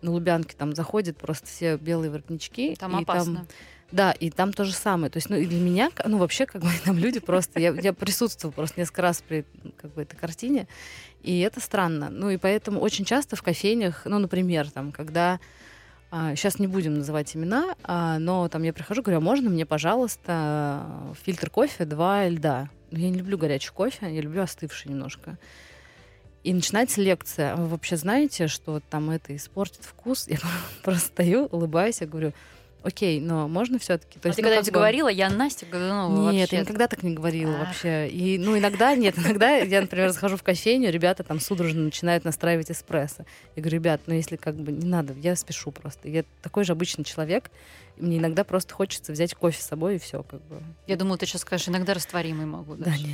[0.03, 3.35] на Лубянке там заходят просто все белые воротнички, Там и опасно.
[3.35, 3.47] там
[3.91, 5.09] Да, и там то же самое.
[5.09, 7.59] То есть, ну, и для меня, ну, вообще, как бы там люди просто...
[7.59, 9.45] Я, я присутствовала просто несколько раз при
[9.77, 10.67] как бы, этой картине,
[11.21, 12.09] и это странно.
[12.09, 15.39] Ну, и поэтому очень часто в кофейнях, ну, например, там, когда...
[16.11, 21.15] сейчас не будем называть имена, а, но там я прихожу, говорю, а можно мне, пожалуйста,
[21.23, 22.69] фильтр кофе, два льда?
[22.91, 25.37] Ну, Я не люблю горячий кофе, я люблю остывший немножко.
[26.43, 27.53] И начинается лекция.
[27.53, 30.27] А вы вообще знаете, что там это испортит вкус?
[30.27, 30.37] Я
[30.83, 32.33] просто стою, улыбаюсь, я говорю,
[32.83, 34.19] окей, но можно все-таки?
[34.19, 36.55] А ты когда-нибудь говорила, я Настя Годунова Нет, вообще.
[36.57, 37.67] я никогда так не говорила Ах.
[37.67, 38.09] вообще.
[38.09, 42.69] И, ну, иногда нет, иногда я, например, захожу в кофейню, ребята там судорожно начинают настраивать
[42.69, 43.25] эспрессо.
[43.55, 46.09] Я говорю, ребят, ну если как бы не надо, я спешу просто.
[46.09, 47.49] Я такой же обычный человек,
[47.97, 50.61] мне иногда просто хочется взять кофе с собой и все, как бы.
[50.87, 52.75] Я думаю, ты сейчас скажешь, иногда растворимый могу.
[52.75, 53.05] Да, даже.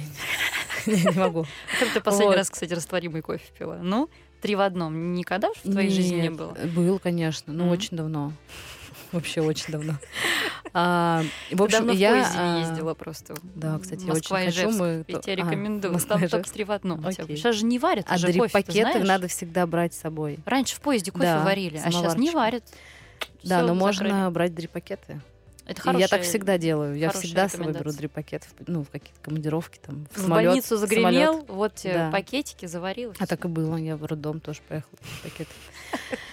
[0.88, 1.46] не, могу.
[1.94, 3.80] Ты последний раз, кстати, растворимый кофе пила?
[3.82, 4.10] Ну,
[4.42, 5.14] три в одном.
[5.14, 6.56] Никогда в твоей жизни не было?
[6.76, 8.34] Был, конечно, но очень давно.
[9.12, 9.94] Вообще очень давно.
[10.72, 12.12] А, в общем, давно в я...
[12.12, 13.34] поезде не а, ездила просто.
[13.56, 14.60] Да, кстати, я Москва, очень хочу.
[14.60, 14.80] Ижевск.
[14.80, 15.94] Мы Я тебе а, рекомендую.
[15.94, 16.54] Москва, Там только Ижевск.
[16.54, 17.04] три в одном.
[17.04, 17.38] Окей.
[17.38, 19.08] Сейчас же не варят А уже кофе, ты дрип-пакеты знаешь?
[19.08, 20.38] надо всегда брать с собой.
[20.46, 22.64] Раньше в поезде кофе Да, варили, а сейчас не варят.
[23.44, 24.32] Да, Всё, но можно закрыли.
[24.32, 25.22] брать дрип-пакеты.
[25.70, 26.02] Это хорошая...
[26.02, 26.98] я так всегда делаю.
[26.98, 27.98] Я всегда с собой беру рекомендация.
[28.00, 31.50] дрип-пакет, в- ну, в какие-то командировки, там, в, В самолет, больницу загремел, самолет.
[31.50, 32.12] вот тебе Да.
[32.12, 33.14] пакетики, заварил.
[33.20, 33.76] А так и было.
[33.76, 35.54] Я в роддом тоже поехала с пакетом.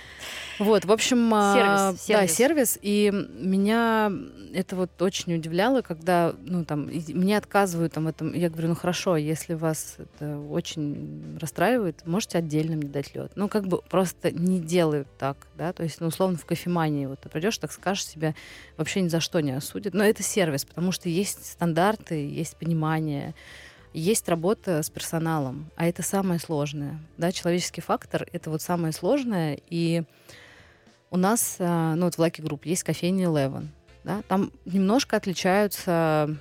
[0.59, 2.35] Вот, в общем, а, Сервис, да, сервис.
[2.35, 2.79] сервис.
[2.83, 4.13] И меня
[4.55, 8.33] это вот очень удивляло, когда, ну, там, мне отказывают там в этом.
[8.33, 13.33] Я говорю, ну, хорошо, если вас это очень расстраивает, можете отдельно мне дать лед.
[13.37, 17.21] Ну, как бы просто не делают так, да, то есть, ну, условно, в кофемании вот
[17.21, 18.35] ты придешь, так скажешь себя,
[18.77, 19.95] вообще ни за что не осудят.
[19.95, 23.35] Но это сервис, потому что есть стандарты, есть понимание,
[23.93, 26.99] есть работа с персоналом, а это самое сложное.
[27.17, 29.59] Да, человеческий фактор— это вот самое сложное.
[29.71, 30.03] И
[31.11, 33.69] у нас, а, ну вот в Lucky Group есть кофейня Eleven.
[34.05, 36.37] Да, там немножко отличаются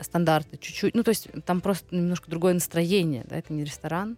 [0.00, 0.94] стандарты, чуть-чуть.
[0.94, 4.16] Ну, то есть там просто немножко другое настроение, да, это не ресторан.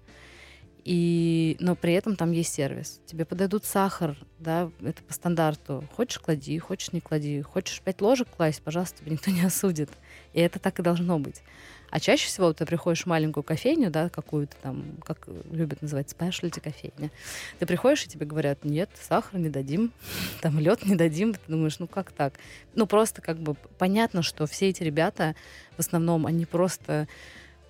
[0.84, 3.00] И, но при этом там есть сервис.
[3.06, 5.84] Тебе подойдут сахар, да, это по стандарту.
[5.94, 7.42] Хочешь, клади, хочешь, не клади.
[7.42, 9.90] Хочешь пять ложек класть, пожалуйста, тебя никто не осудит.
[10.32, 11.42] И это так и должно быть.
[11.90, 16.60] А чаще всего ты приходишь в маленькую кофейню, да, какую-то там, как любят называть, спешлти
[16.60, 17.10] кофейня.
[17.58, 19.92] Ты приходишь, и тебе говорят, нет, сахар не дадим,
[20.40, 21.34] там лед не дадим.
[21.34, 22.34] Ты думаешь, ну как так?
[22.74, 25.34] Ну просто как бы понятно, что все эти ребята,
[25.76, 27.08] в основном, они просто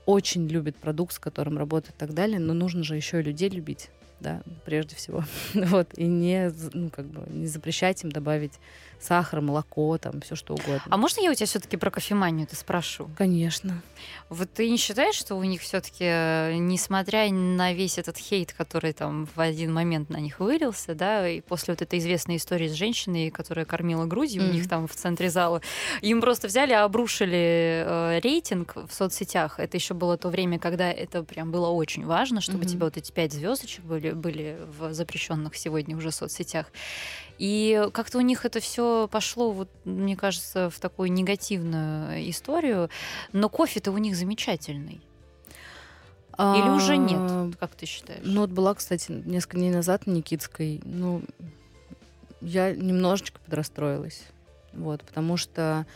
[0.04, 3.48] очень любят продукт, с которым работают и так далее, но нужно же еще и людей
[3.48, 5.24] любить, да, прежде всего.
[5.54, 8.58] вот, и не, ну, как бы, не запрещать им добавить
[9.00, 10.82] сахар, молоко, там, все что угодно.
[10.88, 13.10] А можно я у тебя все-таки про кофеманию ты спрошу?
[13.16, 13.80] Конечно.
[14.28, 16.04] Вот ты не считаешь, что у них все-таки,
[16.58, 21.40] несмотря на весь этот хейт, который там в один момент на них вылился, да, и
[21.40, 24.54] после вот этой известной истории с женщиной, которая кормила грудью у Мгм.
[24.54, 25.60] них там в центре зала,
[26.02, 29.58] им просто взяли, обрушили э, рейтинг в соцсетях.
[29.58, 32.96] Это еще было то время, когда это прям было очень важно, чтобы у тебя вот
[32.96, 36.66] эти пять звездочек были, были в запрещенных сегодня уже соцсетях.
[37.40, 42.90] И как-то у них это все пошло, вот, мне кажется, в такую негативную историю.
[43.32, 45.00] Но кофе-то у них замечательный.
[46.38, 47.56] Или уже А, нет?
[47.58, 48.20] Как ты считаешь?
[48.24, 50.82] Ну, вот была, кстати, несколько дней назад на Никитской.
[50.84, 51.22] Ну,
[52.42, 54.22] я немножечко подрастроилась.
[54.74, 55.86] Вот, потому что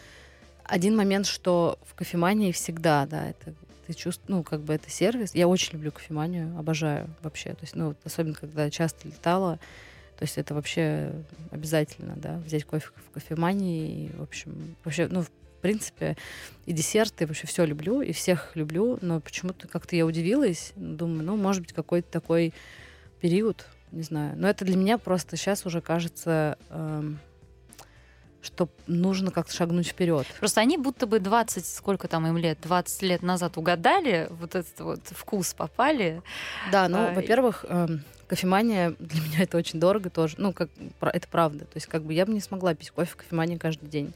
[0.64, 3.52] один момент, что в кофемании всегда, да, это
[3.86, 5.34] ты чувствуешь, ну, как бы это сервис.
[5.34, 7.50] Я очень люблю кофеманию, обожаю вообще.
[7.50, 9.58] То есть, ну, вот особенно когда часто летала,
[10.16, 11.12] то есть это вообще
[11.50, 14.06] обязательно, да, взять кофе в кофемании.
[14.06, 16.16] И, в общем, вообще, ну, в принципе,
[16.66, 21.36] и десерты, вообще все люблю, и всех люблю, но почему-то как-то я удивилась, думаю, ну,
[21.36, 22.52] может быть, какой-то такой
[23.20, 24.34] период, не знаю.
[24.36, 27.18] Но это для меня просто сейчас уже кажется, эм,
[28.42, 30.26] что нужно как-то шагнуть вперед.
[30.38, 34.78] Просто они будто бы 20, сколько там им лет, 20 лет назад угадали, вот этот
[34.80, 36.20] вот вкус попали.
[36.70, 40.34] Да, ну, А, и- во-первых, эм, кофемания для меня это очень дорого тоже.
[40.38, 40.70] Ну, как
[41.00, 41.64] это правда.
[41.64, 44.12] То есть, как бы я бы не смогла пить кофе в кофемании каждый день,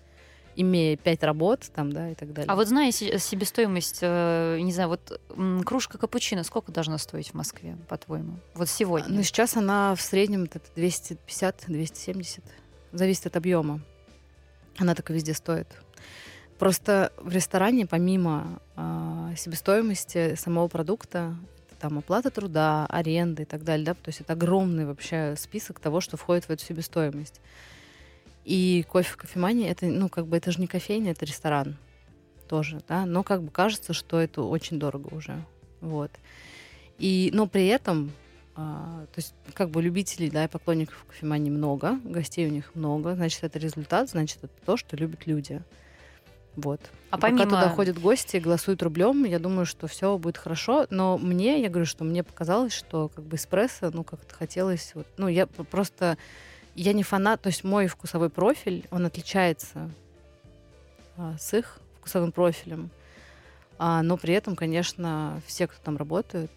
[0.57, 2.51] имея пять работ там, да, и так далее.
[2.51, 5.21] А вот зная се- себестоимость, э, не знаю, вот
[5.65, 8.39] кружка капучино сколько должна стоить в Москве, по-твоему?
[8.55, 9.09] Вот сегодня.
[9.15, 12.43] Ну, сейчас она в среднем это 250-270.
[12.93, 13.81] Зависит от объема.
[14.79, 15.69] Она так и везде стоит.
[16.59, 21.37] Просто в ресторане, помимо а, себестоимости самого продукта,
[21.79, 26.01] там оплата труда, аренда и так далее, да, то есть это огромный вообще список того,
[26.01, 27.41] что входит в эту себестоимость.
[28.45, 31.77] И кофе в кофемании, это, ну, как бы это же не кофейня, это ресторан
[32.49, 35.45] тоже, да, но как бы кажется, что это очень дорого уже,
[35.81, 36.11] вот.
[36.99, 38.11] И, но при этом
[38.61, 43.15] А, то есть, как бы любителей, да, и поклонников кофемании много, гостей у них много,
[43.15, 45.63] значит, это результат, значит, это то, что любят люди.
[46.57, 46.81] Вот.
[47.11, 47.45] А И помимо...
[47.45, 50.87] Пока туда ходят гости голосуют рублем, я думаю, что все будет хорошо.
[50.91, 54.93] Но мне, я говорю, что мне показалось, что как бы эспрессо, ну, как-то хотелось...
[54.95, 56.19] Вот, ну, я просто...
[56.75, 59.91] Я не фанат, то есть мой вкусовой профиль, он отличается
[61.17, 62.91] а, с их вкусовым профилем.
[63.79, 66.51] А, но при этом, конечно, все, кто там работают,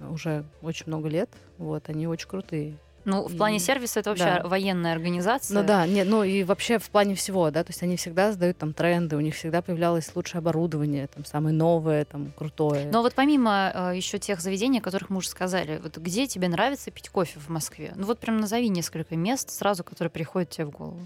[0.00, 2.76] уже очень много лет, вот, они очень крутые.
[3.04, 4.42] Ну, в плане И- сервиса это вообще да.
[4.44, 5.60] военная организация.
[5.60, 8.58] Ну да, нет, ну и вообще в плане всего, да, то есть они всегда сдают
[8.58, 12.90] там тренды, у них всегда появлялось лучшее оборудование, там самое новое, там крутое.
[12.92, 16.90] Но вот помимо еще тех заведений, о которых мы уже сказали, вот где тебе нравится
[16.90, 17.92] пить кофе в Москве?
[17.96, 21.00] Ну вот прям назови несколько мест сразу, которые приходят тебе в голову.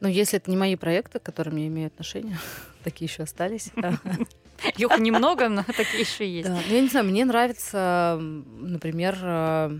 [0.00, 2.38] Но если это не мои проекты, к которым я имею отношение,
[2.84, 3.70] такие еще остались.
[4.76, 6.48] Их немного, но такие еще есть.
[6.48, 9.78] Да, ну, Я не знаю, мне нравится, например, э,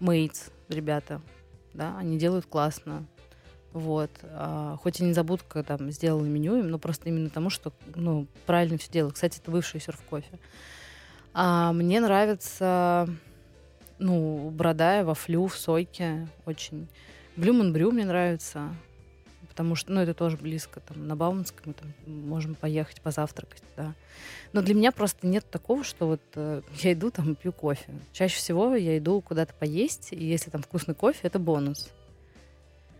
[0.00, 1.20] Mates, ребята,
[1.74, 3.06] да, они делают классно.
[3.72, 4.10] Вот.
[4.22, 8.26] А, Хоть и не забудка там сделала меню им, но просто именно тому, что ну,
[8.46, 9.14] правильно все делают.
[9.14, 10.38] Кстати, это бывший серф кофе.
[11.34, 13.06] А мне нравится,
[13.98, 16.88] ну, Бродая, Вафлю, в Сойке очень.
[17.36, 18.74] Блюман Брю мне нравится,
[19.56, 23.94] потому что, ну, это тоже близко, там, на Бауманской мы там можем поехать позавтракать, да.
[24.52, 27.86] Но для меня просто нет такого, что вот э, я иду там и пью кофе.
[28.12, 31.88] Чаще всего я иду куда-то поесть, и если там вкусный кофе, это бонус.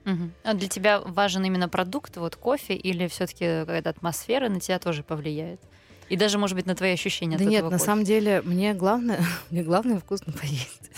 [0.07, 0.32] Мгм.
[0.44, 5.02] А для тебя важен именно продукт, вот кофе, или все-таки какая-то атмосфера на тебя тоже
[5.02, 5.61] повлияет?
[6.09, 7.86] И даже, может быть, на твои ощущения да от нет, этого на кофе?
[7.86, 10.90] самом деле мне главное, мне главное вкусно поесть.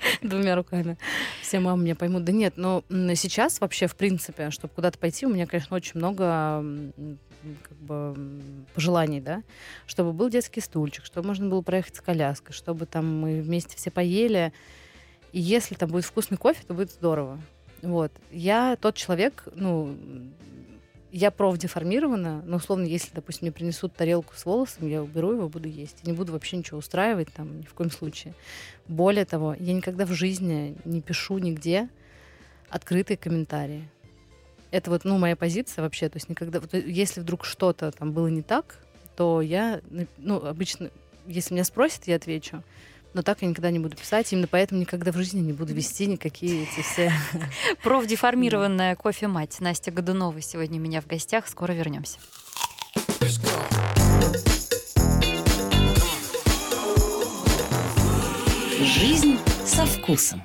[0.22, 0.96] Двумя руками.
[1.42, 2.24] Все мамы меня поймут.
[2.24, 6.62] Да нет, но сейчас вообще, в принципе, чтобы куда-то пойти, у меня, конечно, очень много
[7.62, 8.16] как бы,
[8.74, 9.42] пожеланий, да,
[9.86, 13.90] чтобы был детский стульчик, чтобы можно было проехать с коляской, чтобы там мы вместе все
[13.90, 14.52] поели.
[15.32, 17.40] И если там будет вкусный кофе, то будет здорово.
[17.82, 18.12] Вот.
[18.32, 19.96] Я тот человек, ну,
[21.10, 25.68] я профдеформирована, но условно, если, допустим, мне принесут тарелку с волосом, я уберу его, буду
[25.68, 25.98] есть.
[26.02, 28.34] И не буду вообще ничего устраивать там ни в коем случае.
[28.86, 31.88] Более того, я никогда в жизни не пишу нигде
[32.68, 33.88] открытые комментарии.
[34.70, 36.08] Это вот, ну, моя позиция вообще.
[36.08, 36.60] То есть никогда...
[36.60, 38.78] вот, э, если вдруг что-то там было не так,
[39.16, 39.80] то я,
[40.18, 40.90] ну, обычно,
[41.26, 42.62] если меня спросят, я отвечу.
[43.14, 44.32] Но так я никогда не буду писать.
[44.32, 47.12] Именно поэтому никогда в жизни не буду вести никакие эти все...
[47.82, 51.48] Профдеформированная кофе-мать Настя Годунова сегодня у меня в гостях.
[51.48, 52.18] Скоро вернемся.
[58.80, 60.42] Жизнь со вкусом.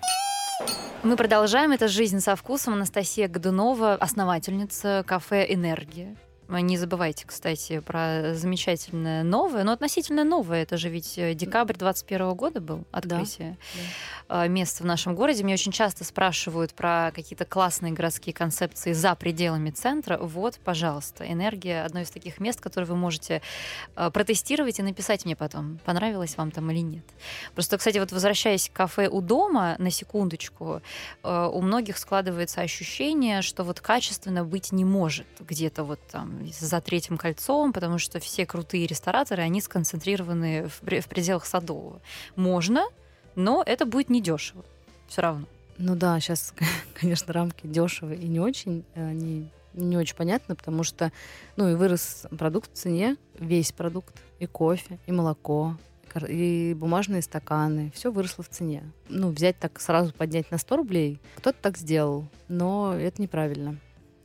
[1.04, 1.72] Мы продолжаем.
[1.72, 2.76] Это «Жизнь со вкусом».
[2.76, 6.16] Анастасия Годунова, основательница кафе «Энергия».
[6.60, 10.64] Не забывайте, кстати, про замечательное новое, но относительно новое.
[10.64, 13.58] Это же ведь э, декабрь 21 года был открытие
[14.30, 15.44] э, места в нашем городе.
[15.44, 20.18] Мне очень часто спрашивают про какие-то классные городские концепции за пределами центра.
[20.18, 23.42] Вот, пожалуйста, «Энергия»— одно из таких мест, которые вы можете
[23.96, 27.06] э, протестировать и написать мне потом, понравилось вам там или нет.
[27.56, 30.82] Просто, кстати, вот возвращаясь к кафе у дома, на секундочку,
[31.24, 37.18] у многих складывается ощущение, что вот качественно быть не может где-то вот там за третьим
[37.18, 42.02] кольцом, потому что все крутые рестораторы, они сконцентрированы в, в пределах Садового.
[42.36, 42.86] Можно,
[43.36, 44.64] но это будет недешево.
[45.08, 45.46] Все равно.
[45.78, 46.54] Ну да, сейчас,
[46.94, 51.12] конечно, рамки дешевые и не очень, они не очень понятны, потому что,
[51.56, 55.78] ну, и вырос продукт в цене, весь продукт, и кофе, и молоко,
[56.28, 58.84] и бумажные стаканы, все выросло в цене.
[59.10, 63.78] Ну, взять так сразу поднять на 100 рублей, кто-то так сделал, но это неправильно.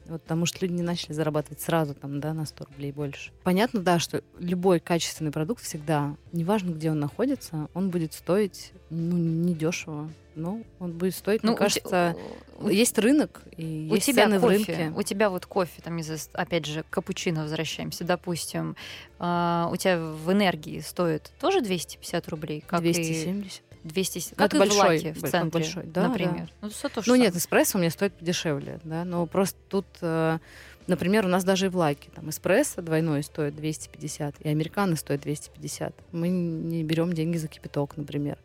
[0.09, 3.30] Вот потому что люди не начали зарабатывать сразу там, да, на 100 рублей больше.
[3.44, 9.16] Понятно, да, что любой качественный продукт всегда, неважно, где он находится, он будет стоить, ну,
[9.16, 10.11] недешево.
[10.34, 12.16] Но он будет стоить, Ну, мне кажется,
[12.61, 14.92] у- есть рынок, и у есть тебя цены в кофе, рынке.
[14.96, 18.76] у тебя вот кофе, там, из, опять же, капучино возвращаемся, допустим,
[19.18, 23.62] а, у тебя в энергии стоит тоже 250 рублей, как и 270.
[23.89, 26.51] 200, Ну, как это в большой, в он центре, большой, да, например.
[26.61, 30.39] Ну, всё то Ну нет, эспрессо у меня стоит подешевле, да, но просто тут, э,
[30.86, 35.22] например, у нас даже и в Лаке там эспрессо двойной стоит 250, и американо стоит
[35.22, 35.95] 250.
[36.12, 38.39] Мы не берем деньги за кипяток, например.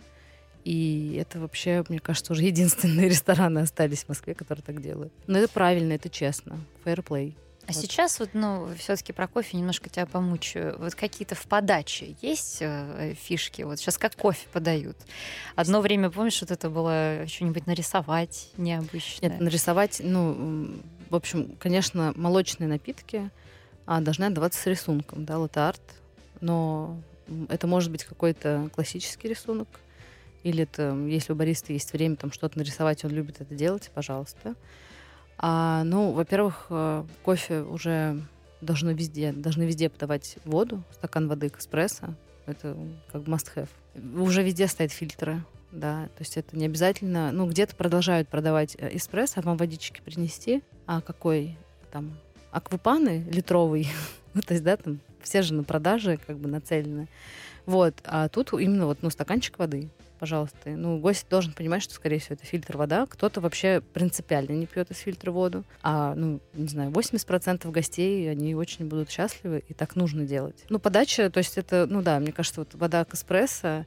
[0.64, 5.14] И это вообще, мне кажется, уже единственные рестораны остались в Москве, которые так делают.
[5.28, 6.60] Но это правильно, это честно.
[6.86, 7.34] Play.
[7.66, 7.82] А Вот.
[7.82, 10.78] сейчас вот, ну, все-таки про кофе немножко тебя помучаю.
[10.80, 13.61] Вот какие-то в подаче есть э, фишки?
[13.61, 14.97] Вот сейчас как кофе подают.
[15.55, 19.30] Одно время, помнишь, вот это было что-нибудь нарисовать необычное?
[19.30, 23.30] Нет, нарисовать, ну, в общем, конечно, молочные напитки
[23.86, 25.82] а, должны отдаваться с рисунком, да, латте-арт,
[26.41, 26.99] но
[27.47, 29.68] это может быть какой-то классический рисунок
[30.43, 34.55] или это, если у бариста есть время там что-то нарисовать, он любит это делать, пожалуйста.
[35.38, 38.21] А, ну, во-первых, э, кофе уже
[38.61, 42.15] должно везде, должны везде подавать воду, стакан воды к эспрессо.
[42.45, 42.77] Это
[43.11, 43.69] как must-have.
[44.17, 48.95] Уже везде стоят фильтры, да, то есть это не обязательно, ну, где-то продолжают продавать э,
[48.95, 51.57] эспрессо, а вам водички принести, а какой
[51.91, 52.17] там
[52.51, 53.88] аквапаны литровый,
[54.34, 57.07] ну, то есть, да, там все же на продаже как бы нацелены.
[57.65, 59.89] Вот, а тут именно вот, ну, стаканчик воды,
[60.24, 60.69] пожалуйста.
[60.69, 63.05] Ну, гость должен понимать, что, скорее всего, это фильтр вода.
[63.07, 65.65] Кто-то вообще принципиально не пьет из фильтра воду.
[65.82, 70.63] А, ну, не знаю, 80% гостей, они очень будут счастливы, и так нужно делать.
[70.69, 73.86] Ну, подача, то есть это, ну да, мне кажется, вот вода к эспрессо,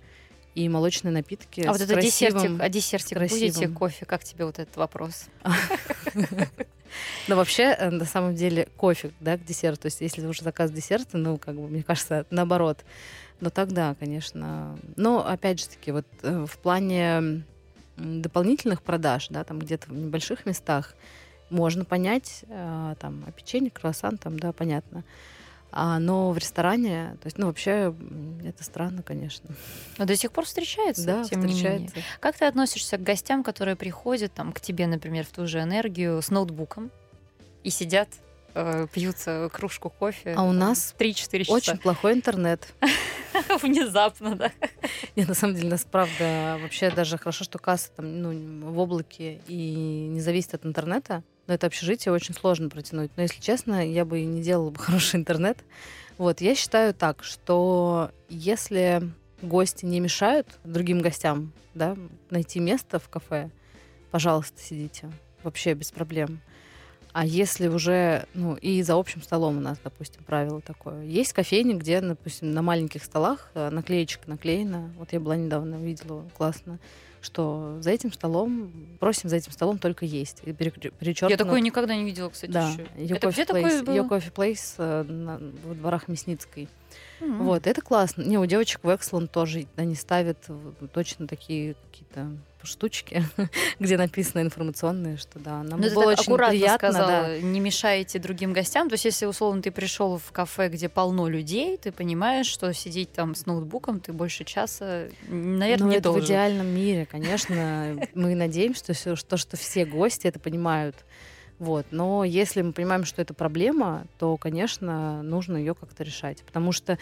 [0.54, 1.62] и молочные напитки.
[1.62, 3.54] А вот это красивым, десертик, а десертик красивым.
[3.54, 4.04] будете кофе?
[4.04, 5.28] Как тебе вот этот вопрос?
[7.28, 9.82] Но вообще, э, на самом деле, кофе, да, к десерту.
[9.82, 12.84] То есть, если уже заказ десерта, ну, как бы, мне кажется, наоборот.
[13.40, 14.78] Но тогда, конечно.
[14.96, 17.42] Но, опять же таки, вот э, в плане
[17.96, 20.94] дополнительных продаж, да, там где-то в небольших местах,
[21.50, 25.04] можно понять, э, там, а печенье, круассан, там, да, понятно.
[25.72, 27.94] А, но в ресторане, то есть, ну, вообще,
[28.44, 29.50] это странно, конечно.
[29.98, 31.88] Но до сих пор встречается, Да, тем не менее.
[31.88, 31.96] встречается.
[32.20, 36.22] Как ты относишься к гостям, которые приходят там, к тебе, например, в ту же энергию
[36.22, 36.90] с ноутбуком
[37.62, 38.08] и сидят,
[38.56, 40.34] э, пьют э, кружку кофе?
[40.36, 41.52] А у нас 3-4 часа.
[41.52, 42.74] Очень плохой интернет.
[43.62, 44.52] внезапно, да.
[45.14, 49.40] Нет, на самом деле, нас правда вообще даже хорошо, что касса там ну, в облаке
[49.46, 51.22] и не зависит от интернета.
[51.46, 53.10] Но это общежитие очень сложно протянуть.
[53.16, 55.58] Но если честно, я бы и не делала бы хороший интернет.
[56.18, 59.02] Вот, я считаю так, что если
[59.42, 61.96] гости не мешают другим гостям, да,
[62.30, 63.50] найти место в кафе,
[64.10, 65.10] пожалуйста, сидите.
[65.42, 66.40] Вообще без проблем.
[67.18, 71.02] А если уже, ну, и за общим столом у нас, допустим, правило такое.
[71.02, 74.90] Есть кофейни, где, допустим, на маленьких столах э, наклеечка наклеена.
[74.98, 76.78] Вот я была недавно, видела, классно,
[77.22, 80.42] что за этим столом, просим за этим столом только есть.
[80.44, 81.30] И перечеркнуто.
[81.30, 83.14] Я такое никогда не видела, кстати, Да, еще.
[83.14, 83.94] Это где такое было?
[83.94, 85.38] Ее кофе плейс во
[85.74, 86.68] дворах Мясницкой.
[87.20, 87.44] М.
[87.44, 88.22] Вот, это классно.
[88.22, 92.28] Не, у девочек в Excellent тоже они ставят в- точно такие какие-то
[92.62, 93.22] штучки,
[93.78, 97.40] где написано информационные, что да, нам Ну, ты было очень аккуратно приятно, сказала, да.
[97.40, 98.88] не мешаете другим гостям.
[98.88, 103.12] То есть, если, условно, ты пришел в кафе, где полно людей, ты понимаешь, что сидеть
[103.12, 106.26] там с ноутбуком ты больше часа, наверное, Ну, не это в должен.
[106.26, 107.96] идеальном мире, конечно.
[108.14, 110.96] Мы надеемся, что, что, что все гости это понимают.
[111.58, 111.86] Вот.
[111.90, 116.42] Но если мы понимаем, что это проблема, то, конечно, нужно ее как-то решать.
[116.42, 116.98] Потому что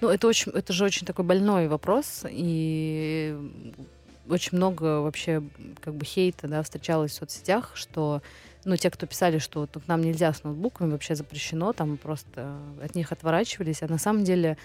[0.00, 2.24] ну, это, очень, это же очень такой больной вопрос.
[2.28, 3.36] И
[4.28, 5.42] очень много вообще
[5.80, 8.22] как бы хейта да, встречалось в соцсетях, что
[8.64, 12.94] ну, те, кто писали, что к нам нельзя с ноутбуками, вообще запрещено, там просто от
[12.94, 13.82] них отворачивались.
[13.82, 14.56] А на самом деле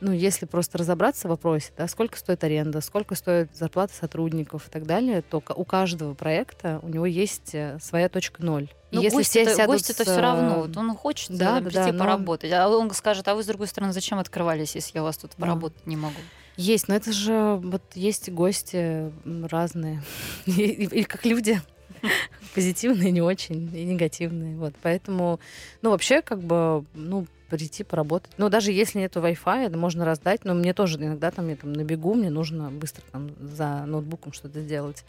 [0.00, 4.70] ну, если просто разобраться в вопросе, да, сколько стоит аренда, сколько стоит зарплата сотрудников и
[4.70, 8.68] так далее, то у каждого проекта у него есть э, своя точка ноль.
[8.92, 10.54] Ну, если гость все это, сядут гость это все равно.
[10.54, 12.52] э, Вот он хочет да, там да, прийти да, но- поработать.
[12.52, 15.32] А он скажет, а вы, с другой стороны, зачем открывались, если я у вас тут
[15.36, 15.42] Да.
[15.42, 16.14] поработать не могу?
[16.56, 19.12] Есть, но это же вот есть гости
[19.48, 20.02] разные.
[20.46, 21.60] И, и- и как люди.
[22.54, 24.56] Позитивные, не очень, и негативные.
[24.56, 24.74] Вот.
[24.82, 25.40] Поэтому,
[25.82, 28.32] ну, вообще, как бы, ну, прийти поработать.
[28.36, 30.44] Ну, даже если нету Wi-Fi, это можно раздать.
[30.44, 34.32] Но мне тоже иногда там, я там на бегу, мне нужно быстро там за ноутбуком
[34.32, 35.04] что-то сделать.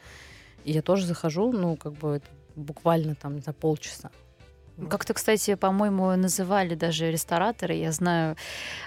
[0.64, 4.12] И я тоже захожу, ну, как бы это буквально там, знаю, полчаса.
[4.90, 7.74] Как-то, кстати, по-моему, называли даже рестораторы.
[7.74, 8.36] Я знаю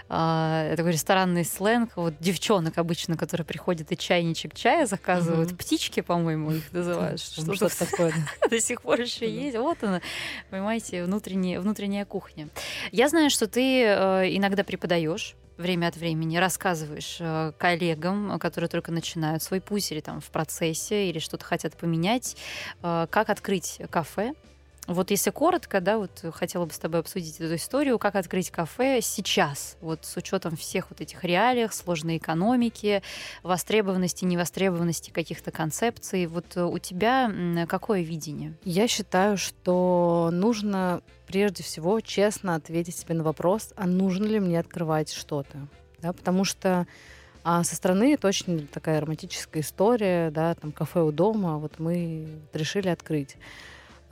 [0.08, 1.90] а, такой ресторанный сленг.
[1.96, 5.48] Вот девчонок обычно, которые приходят и чайничек чая заказывают.
[5.50, 5.58] Мгм.
[5.58, 7.20] Птички, по-моему, их называют.
[7.20, 8.12] Что-то Что-то такое.
[8.50, 9.56] до сих пор еще есть.
[9.56, 10.00] Вот она,
[10.50, 12.48] понимаете, внутренняя, внутренняя кухня.
[12.92, 18.68] Я знаю, что ты э, иногда преподаешь время от времени, рассказываешь э, коллегам, э, которые
[18.68, 22.36] только начинают свой путь или там в процессе, или что-то хотят поменять,
[22.82, 24.34] э, как открыть кафе.
[24.90, 29.00] Вот если коротко, да, вот хотела бы с тобой обсудить эту историю, как открыть кафе
[29.00, 33.00] сейчас, вот с учетом всех вот этих реалиях, сложной экономики,
[33.44, 36.26] востребованности, невостребованности каких-то концепций.
[36.26, 37.32] Вот э, у тебя
[37.68, 38.54] какое видение?
[38.64, 44.58] Я считаю, что нужно прежде всего честно ответить себе на вопрос, а нужно ли мне
[44.58, 45.68] открывать что-то.
[46.00, 46.88] Да, потому что
[47.44, 52.26] а со стороны это очень такая романтическая история, да, там кафе у дома, вот мы
[52.52, 53.36] решили открыть.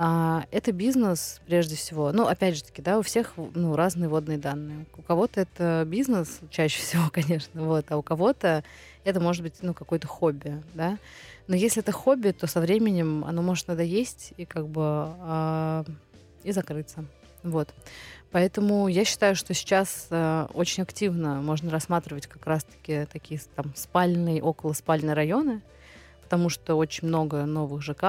[0.00, 2.12] А, это бизнес прежде всего.
[2.12, 4.86] Ну, опять же таки, да, у всех ну, разные водные данные.
[4.96, 8.62] У кого-то это бизнес, чаще всего, конечно, вот, а у кого-то
[9.02, 10.98] это может быть ну, какое-то хобби, да.
[11.48, 15.84] Но если это хобби, то со временем оно может надоесть и как бы а,
[16.44, 17.04] и закрыться.
[17.42, 17.74] Вот.
[18.30, 24.42] Поэтому я считаю, что сейчас э, очень активно можно рассматривать как раз-таки такие там спальные,
[24.42, 25.62] около спальные районы,
[26.28, 28.04] потому что очень много новых ЖК,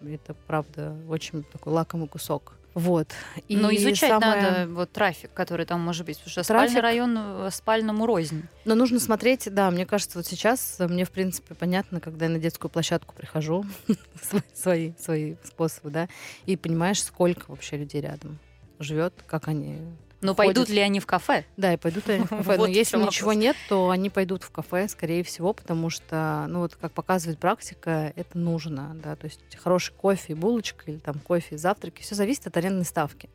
[0.00, 2.52] это, правда, очень такой лакомый кусок.
[2.74, 3.08] Вот.
[3.48, 4.40] И Но изучать самое...
[4.40, 6.70] надо вот трафик, который там может быть, потому что трафик...
[6.70, 8.44] спальный район э, спальному рознь.
[8.64, 12.38] Но нужно смотреть, да, мне кажется, вот сейчас мне, в принципе, понятно, когда я на
[12.38, 13.64] детскую площадку прихожу,
[14.54, 16.08] свои, свои способы, да,
[16.44, 18.38] и понимаешь, сколько вообще людей рядом
[18.78, 19.80] живет, как они
[20.20, 20.54] но ходят.
[20.54, 21.44] пойдут ли они в кафе?
[21.56, 22.56] Да, и пойдут ли они в кафе.
[22.56, 26.76] Но если ничего нет, то они пойдут в кафе, скорее всего, потому что, ну вот
[26.76, 31.56] как показывает практика, это нужно, да, то есть хороший кофе и булочка, или там кофе
[31.56, 33.28] и завтраки, все зависит от арендной ставки.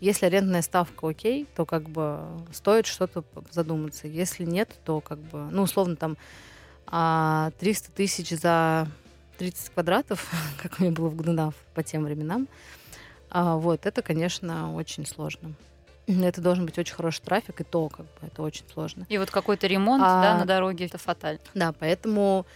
[0.00, 2.20] Если арендная ставка окей, то как бы
[2.52, 4.06] стоит что-то задуматься.
[4.06, 6.16] Если нет, то как бы, ну, условно, там
[6.86, 7.50] 300 а,
[7.94, 8.88] тысяч за
[9.38, 10.30] 30 квадратов,
[10.62, 12.48] как у меня было в Гдунав по тем временам,
[13.30, 15.54] а, вот, это, конечно, очень сложно.
[16.06, 19.06] Это должен быть очень хороший трафик, и то, как бы, это очень сложно.
[19.08, 21.40] И вот какой-то ремонт, а, да, на дороге, это фатально.
[21.54, 22.46] Да, поэтому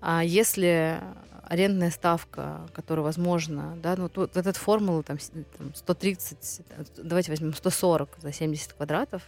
[0.00, 1.00] а, если
[1.42, 5.18] арендная ставка, которая возможна, да, ну тут этот формула там,
[5.58, 6.62] там 130,
[6.96, 9.22] давайте возьмем 140 за 70 квадратов,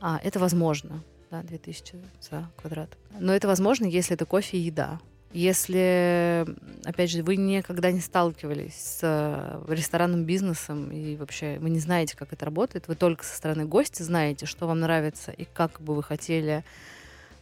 [0.00, 2.90] а, это возможно, да, 2000 за квадрат.
[3.18, 5.00] Но это возможно, если это кофе и еда.
[5.34, 6.46] Если,
[6.84, 12.16] опять же, вы никогда не сталкивались с э, ресторанным бизнесом и вообще вы не знаете,
[12.16, 15.96] как это работает, вы только со стороны гостя знаете, что вам нравится и как бы
[15.96, 16.62] вы хотели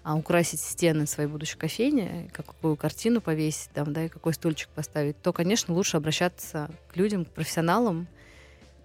[0.04, 5.20] а, украсить стены своей будущей кофейни, какую картину повесить там, да, и какой стульчик поставить,
[5.20, 8.06] то, конечно, лучше обращаться к людям, к профессионалам,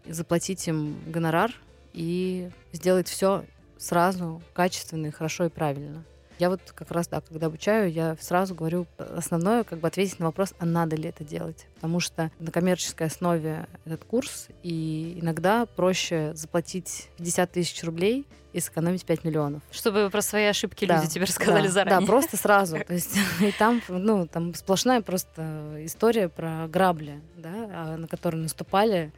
[0.06, 1.54] заплатить им гонорар
[1.94, 3.46] и сделать все
[3.78, 6.04] сразу качественно, хорошо и правильно.
[6.40, 10.28] Я вот как раз, да, когда обучаю, я сразу говорю основное, как бы ответить на
[10.28, 11.68] вопрос, а надо ли это делать.
[11.76, 18.60] Потому что на коммерческой основе этот курс, и иногда проще заплатить 50 тысяч рублей и
[18.60, 19.62] сэкономить 5 миллионов.
[19.72, 22.02] Чтобы про свои ошибки да, люди тебе рассказали да, заранее.
[22.02, 22.78] Да, просто сразу.
[22.88, 28.42] То есть и там, ну, там сплошная просто история про грабли, да, а, на которые
[28.42, 29.12] наступали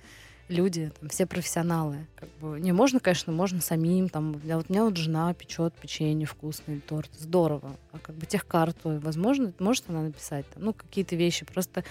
[0.49, 2.07] люди, там, все профессионалы.
[2.15, 4.09] Как бы, не, можно, конечно, можно самим.
[4.09, 7.09] Там, вот у меня вот жена печет печенье вкусное, торт.
[7.17, 7.75] Здорово.
[7.91, 10.45] А как бы техкарту, возможно, может она написать.
[10.49, 11.45] Там, ну, какие-то вещи.
[11.45, 11.83] Просто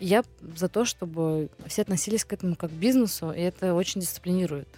[0.00, 0.24] я
[0.56, 4.68] за то, чтобы все относились к этому как к бизнесу, и это очень дисциплинирует.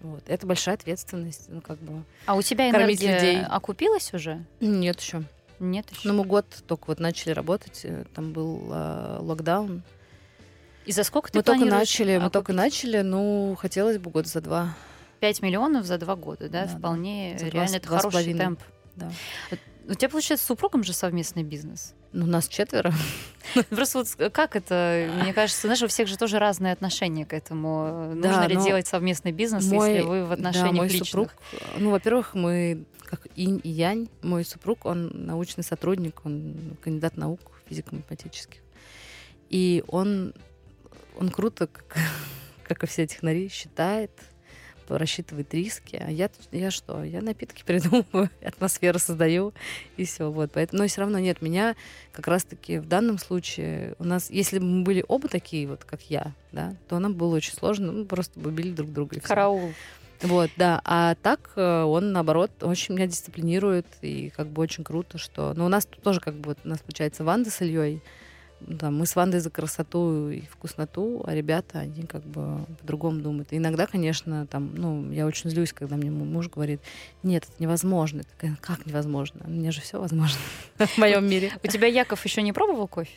[0.00, 0.22] Вот.
[0.28, 2.02] Это большая ответственность, ну, как бы.
[2.26, 3.42] А у тебя энергия людей.
[3.42, 4.44] окупилась уже?
[4.60, 5.24] Нет еще.
[5.58, 6.08] Нет еще.
[6.08, 9.82] Ну, мы год только вот начали работать, э, там был э, локдаун.
[10.88, 14.40] И за сколько ты Мы только начали, мы только начали, ну, хотелось бы год за
[14.40, 14.74] два.
[15.20, 16.64] 5 миллионов за два года, да?
[16.64, 17.50] да Вполне да.
[17.50, 18.58] реально это хороший темп.
[18.96, 19.10] Да.
[19.86, 21.92] У тебя, получается, с супругом же совместный бизнес?
[22.12, 22.94] Ну, нас четверо.
[23.68, 28.14] Просто вот как это, мне кажется, знаешь, у всех же тоже разные отношения к этому.
[28.14, 31.06] Да, Нужно ли делать совместный бизнес, мой, если вы в отношениях да, мой личных?
[31.06, 31.34] Супруг,
[31.76, 34.08] ну, во-первых, мы как инь и янь.
[34.22, 38.60] Мой супруг, он научный сотрудник, он кандидат наук физико-математических.
[39.50, 40.32] И он
[41.18, 41.96] он круто, как,
[42.64, 44.10] как и все технари, считает,
[44.88, 45.96] рассчитывает риски.
[46.02, 47.02] А я, я что?
[47.04, 49.52] Я напитки придумываю, атмосферу создаю,
[49.96, 50.30] и все.
[50.30, 50.52] Вот.
[50.54, 51.76] Поэтому, но все равно нет, меня
[52.12, 56.00] как раз-таки в данном случае у нас, если бы мы были оба такие, вот как
[56.02, 59.20] я, да, то нам было очень сложно, мы просто бы били друг друга.
[59.20, 59.72] Караул.
[60.22, 60.80] Вот, да.
[60.84, 65.54] А так э, он, наоборот, очень меня дисциплинирует, и как бы очень круто, что...
[65.54, 68.02] Ну, у нас тоже как бы, вот, у нас получается Ванда с Ильей,
[68.60, 73.52] да, мы с Вандой за красоту и вкусноту, а ребята, они как бы по-другому думают.
[73.52, 76.80] И иногда, конечно, там, ну, я очень злюсь, когда мне мой муж говорит,
[77.22, 78.18] нет, это невозможно.
[78.18, 79.46] Я такая, как невозможно?
[79.46, 80.38] Мне же все возможно
[80.78, 81.52] в моем мире.
[81.62, 83.10] У тебя Яков еще не пробовал кофе?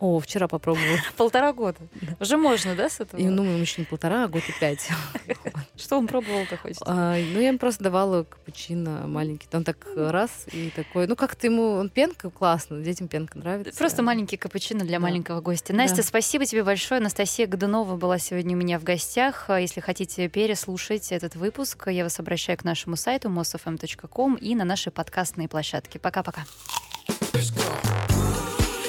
[0.00, 0.98] О, вчера попробовала.
[1.16, 1.78] Полтора года.
[2.20, 3.20] Уже можно, да, с этого?
[3.20, 4.88] И, ну, еще не полтора, а год и пять.
[5.76, 6.76] Что он пробовал-то хоть?
[6.82, 9.46] А, ну, я ему просто давала капучино маленький.
[9.48, 11.06] Там так раз и такой.
[11.06, 11.76] Ну, как-то ему...
[11.76, 13.78] Он пенка классно, детям пенка нравится.
[13.78, 15.72] Просто маленький капучино для маленького гостя.
[15.72, 17.00] Настя, спасибо тебе большое.
[17.00, 19.48] Анастасия Годунова была сегодня у меня в гостях.
[19.48, 24.90] Если хотите переслушать этот выпуск, я вас обращаю к нашему сайту mosfm.com и на наши
[24.90, 25.98] подкастные площадки.
[25.98, 26.44] Пока-пока.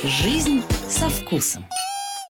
[0.08, 1.66] Жизнь со вкусом.